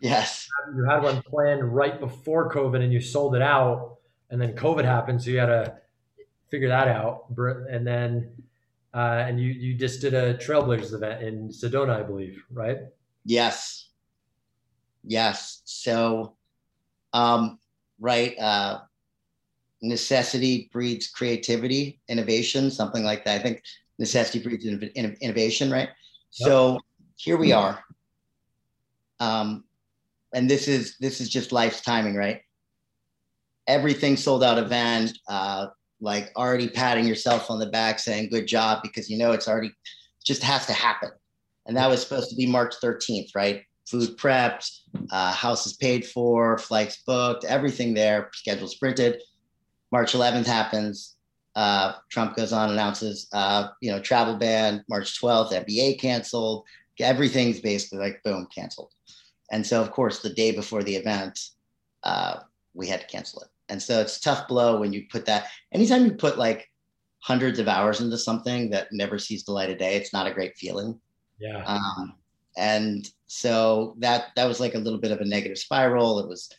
[0.00, 0.46] Yes.
[0.76, 3.96] You had one planned right before COVID, and you sold it out,
[4.30, 5.78] and then COVID happened, so you had to
[6.50, 7.24] figure that out.
[7.70, 8.30] And then,
[8.92, 12.78] uh, and you you just did a Trailblazers event in Sedona, I believe, right?
[13.24, 13.88] Yes.
[15.02, 15.62] Yes.
[15.64, 16.36] So,
[17.14, 17.58] um,
[17.98, 18.38] right.
[18.38, 18.80] Uh,
[19.80, 23.40] necessity breeds creativity, innovation, something like that.
[23.40, 23.62] I think
[23.98, 25.88] necessity breeds innovation, right?
[26.36, 26.80] So
[27.16, 27.82] here we are.
[29.20, 29.64] Um,
[30.34, 32.40] and this is this is just life's timing, right?
[33.68, 35.16] Everything sold out event.
[35.28, 35.68] Uh,
[36.00, 39.72] like already patting yourself on the back saying good job because you know it's already
[40.24, 41.10] just has to happen
[41.66, 44.80] and that was supposed to be march 13th right food prepped
[45.12, 49.22] uh, house is paid for flights booked everything there schedules printed
[49.92, 51.13] march 11th happens
[51.56, 56.64] uh, trump goes on announces uh, you know travel ban march 12th nba canceled
[57.00, 58.92] everything's basically like boom canceled
[59.50, 61.38] and so of course the day before the event
[62.02, 62.38] uh,
[62.74, 65.48] we had to cancel it and so it's tough blow when you put that.
[65.72, 66.70] Anytime you put like
[67.20, 70.34] hundreds of hours into something that never sees the light of day, it's not a
[70.34, 71.00] great feeling.
[71.38, 71.62] Yeah.
[71.64, 72.14] Um,
[72.56, 76.20] and so that that was like a little bit of a negative spiral.
[76.20, 76.50] It was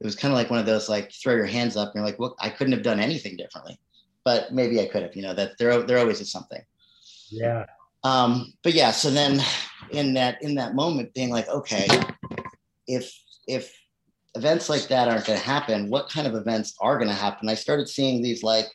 [0.00, 2.06] it was kind of like one of those like throw your hands up and you're
[2.06, 3.78] like, well, I couldn't have done anything differently,
[4.24, 5.14] but maybe I could have.
[5.14, 6.62] You know that there there always is something.
[7.30, 7.66] Yeah.
[8.02, 9.40] Um, but yeah, so then
[9.90, 11.86] in that in that moment, being like, okay,
[12.86, 13.12] if
[13.46, 13.74] if
[14.34, 17.48] events like that aren't going to happen, what kind of events are going to happen?
[17.48, 18.66] I started seeing these like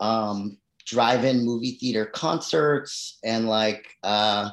[0.00, 4.50] um, drive-in movie theater concerts and like uh,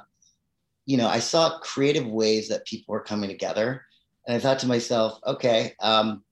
[0.86, 3.86] you know, I saw creative ways that people were coming together,
[4.28, 6.24] and I thought to myself, okay, um,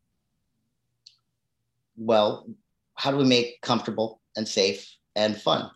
[1.97, 2.47] well,
[2.95, 5.69] how do we make comfortable and safe and fun?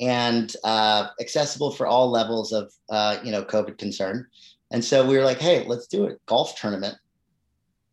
[0.00, 4.26] and uh, accessible for all levels of uh, you know COVID concern.
[4.72, 6.96] And so we were like, hey, let's do a golf tournament.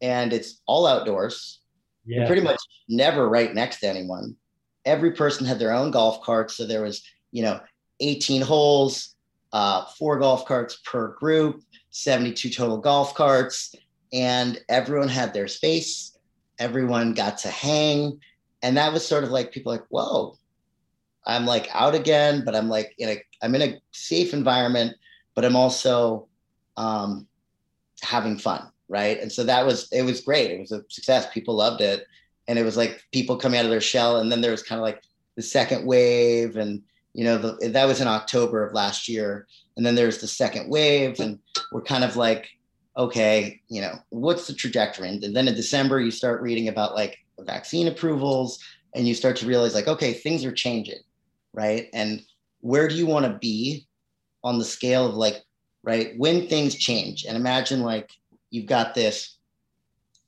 [0.01, 1.61] And it's all outdoors.
[2.05, 2.27] Yeah.
[2.27, 4.35] Pretty much never right next to anyone.
[4.85, 6.51] Every person had their own golf cart.
[6.51, 7.59] So there was, you know,
[7.99, 9.15] 18 holes,
[9.51, 13.73] uh, four golf carts per group, 72 total golf carts.
[14.13, 16.15] And everyone had their space.
[16.59, 18.19] Everyone got to hang.
[18.68, 20.38] And that was sort of like people like, whoa,
[21.26, 24.97] I'm like out again, but I'm like in a I'm in a safe environment,
[25.36, 26.28] but I'm also
[26.76, 27.28] um,
[28.01, 29.22] having fun, right?
[29.22, 30.51] And so that was it was great.
[30.51, 31.32] It was a success.
[31.34, 32.07] People loved it,
[32.49, 34.18] and it was like people coming out of their shell.
[34.18, 35.01] And then there was kind of like
[35.38, 39.47] the second wave, and you know the, that was in October of last year.
[39.78, 41.39] And then there's the second wave, and
[41.72, 42.49] we're kind of like,
[42.97, 45.07] okay, you know, what's the trajectory?
[45.07, 48.59] And then in December, you start reading about like vaccine approvals,
[48.95, 50.99] and you start to realize like, okay, things are changing,
[51.53, 51.89] right?
[51.93, 52.23] And
[52.61, 53.88] where do you want to be
[54.43, 55.43] on the scale of like
[55.88, 56.13] right?
[56.17, 58.11] When things change, and imagine like
[58.49, 59.38] you've got this,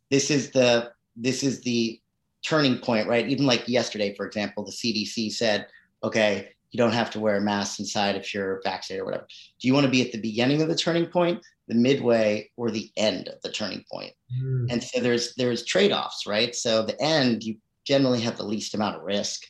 [0.10, 2.00] this is the this is the
[2.44, 3.28] turning point, right?
[3.28, 5.68] Even like yesterday, for example, the CDC said,
[6.02, 9.28] okay, you don't have to wear a mask inside if you're vaccinated or whatever.
[9.60, 12.70] Do you want to be at the beginning of the turning point, the midway, or
[12.70, 14.14] the end of the turning point?
[14.42, 14.72] Mm.
[14.72, 16.56] And so there's there's trade-offs, right?
[16.56, 19.44] So the end, you generally have the least amount of risk,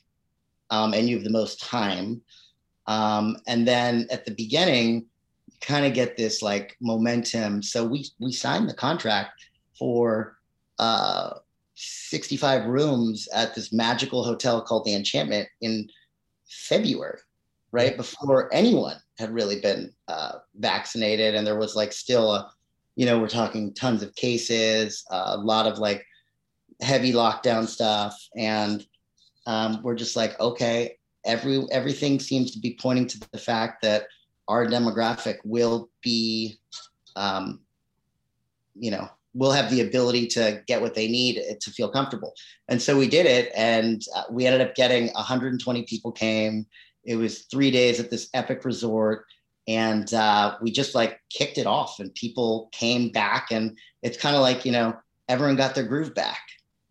[0.69, 2.21] um, and you have the most time.
[2.87, 5.05] Um, and then at the beginning,
[5.47, 7.61] you kind of get this like momentum.
[7.63, 9.45] So we we signed the contract
[9.77, 10.37] for
[10.79, 11.33] uh,
[11.75, 15.89] 65 rooms at this magical hotel called the Enchantment in
[16.49, 17.19] February,
[17.71, 17.95] right?
[17.95, 22.51] Before anyone had really been uh, vaccinated, and there was like still a,
[22.95, 26.05] you know, we're talking tons of cases, uh, a lot of like
[26.81, 28.85] heavy lockdown stuff, and
[29.45, 34.07] um, we're just like, okay, every everything seems to be pointing to the fact that
[34.47, 36.59] our demographic will be,
[37.15, 37.59] um,
[38.75, 42.33] you know, will have the ability to get what they need to feel comfortable.
[42.67, 46.65] And so we did it, and uh, we ended up getting 120 people came.
[47.03, 49.25] It was three days at this epic resort,
[49.67, 54.35] and uh, we just like kicked it off, and people came back, and it's kind
[54.35, 54.95] of like you know
[55.27, 56.41] everyone got their groove back.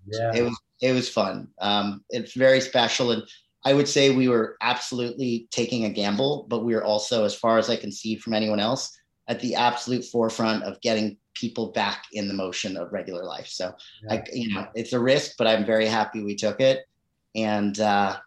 [0.07, 1.49] Yeah, it was it was fun.
[1.61, 3.23] Um, it's very special, and
[3.65, 7.59] I would say we were absolutely taking a gamble, but we were also, as far
[7.59, 12.05] as I can see from anyone else, at the absolute forefront of getting people back
[12.13, 13.47] in the motion of regular life.
[13.47, 13.75] So,
[14.05, 14.15] yeah.
[14.15, 16.87] I, you know, it's a risk, but I'm very happy we took it,
[17.35, 18.19] and uh,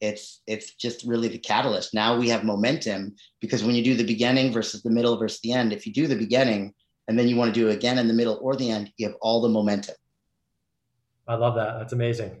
[0.00, 1.94] it's it's just really the catalyst.
[1.94, 5.52] Now we have momentum because when you do the beginning versus the middle versus the
[5.52, 6.74] end, if you do the beginning
[7.08, 9.06] and then you want to do it again in the middle or the end, you
[9.06, 9.94] have all the momentum.
[11.28, 11.78] I love that.
[11.78, 12.40] That's amazing.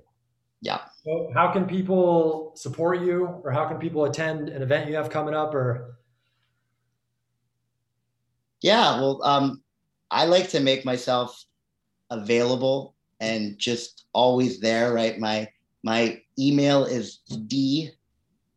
[0.60, 0.80] Yeah.
[1.04, 5.10] So how can people support you, or how can people attend an event you have
[5.10, 5.98] coming up, or
[8.62, 9.62] yeah, well, um,
[10.10, 11.44] I like to make myself
[12.10, 15.18] available and just always there, right?
[15.18, 15.48] My
[15.82, 17.90] my email is d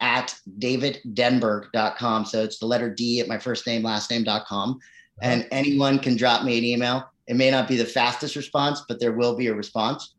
[0.02, 2.26] at daviddenberg.com.
[2.26, 4.80] So it's the letter D at my first name, last name.com.
[5.22, 7.10] And anyone can drop me an email.
[7.28, 10.16] It may not be the fastest response, but there will be a response.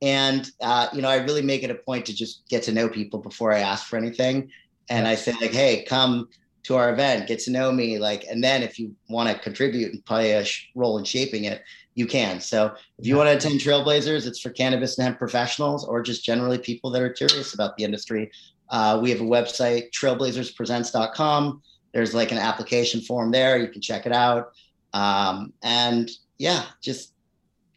[0.00, 2.88] And, uh, you know, I really make it a point to just get to know
[2.88, 4.50] people before I ask for anything.
[4.88, 6.28] And I say, like, hey, come
[6.64, 9.92] to our event, get to know me, like, and then if you want to contribute
[9.92, 11.62] and play a sh- role in shaping it,
[11.94, 12.40] you can.
[12.40, 16.24] So if you want to attend Trailblazers, it's for cannabis and hemp professionals or just
[16.24, 18.30] generally people that are curious about the industry.
[18.70, 21.62] Uh, we have a website, trailblazerspresents.com.
[21.92, 23.58] There's like an application form there.
[23.58, 24.52] You can check it out.
[24.92, 27.14] Um, and yeah, just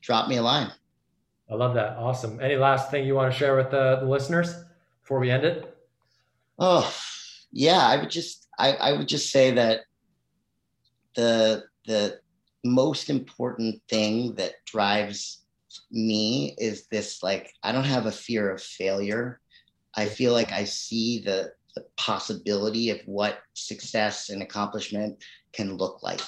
[0.02, 0.72] drop me a line.
[1.50, 1.98] I love that.
[1.98, 2.40] Awesome.
[2.40, 4.54] Any last thing you want to share with the, the listeners
[5.02, 5.78] before we end it?
[6.60, 6.94] Oh,
[7.52, 7.80] yeah.
[7.80, 9.82] I would just I, I would just say that
[11.16, 12.20] the the
[12.64, 15.43] most important thing that drives
[15.91, 19.39] me is this like I don't have a fear of failure.
[19.95, 26.03] I feel like I see the the possibility of what success and accomplishment can look
[26.03, 26.22] like.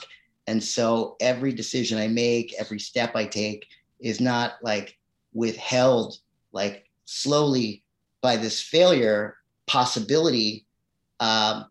[0.47, 3.67] And so every decision I make, every step I take
[3.99, 4.97] is not like
[5.33, 6.17] withheld
[6.51, 7.83] like slowly
[8.21, 9.35] by this failure
[9.67, 10.65] possibility
[11.19, 11.65] um,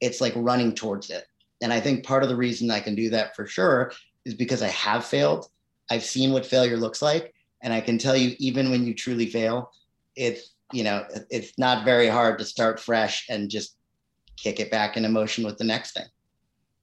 [0.00, 1.26] it's like running towards it.
[1.62, 3.92] And I think part of the reason I can do that for sure
[4.24, 5.46] is because I have failed.
[5.90, 7.34] I've seen what failure looks like.
[7.62, 9.70] And I can tell you, even when you truly fail,
[10.16, 13.76] it's, you know, it's not very hard to start fresh and just
[14.36, 16.06] kick it back into motion with the next thing.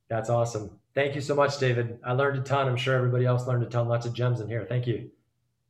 [0.09, 0.69] That's awesome.
[0.93, 1.99] Thank you so much, David.
[2.05, 2.67] I learned a ton.
[2.67, 3.87] I'm sure everybody else learned a ton.
[3.87, 4.65] Lots of gems in here.
[4.69, 5.09] Thank you.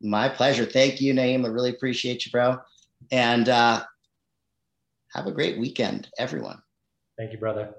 [0.01, 0.65] My pleasure.
[0.65, 1.45] Thank you, Naeem.
[1.45, 2.57] I really appreciate you, bro.
[3.11, 3.83] And uh,
[5.13, 6.61] have a great weekend, everyone.
[7.17, 7.73] Thank you, brother.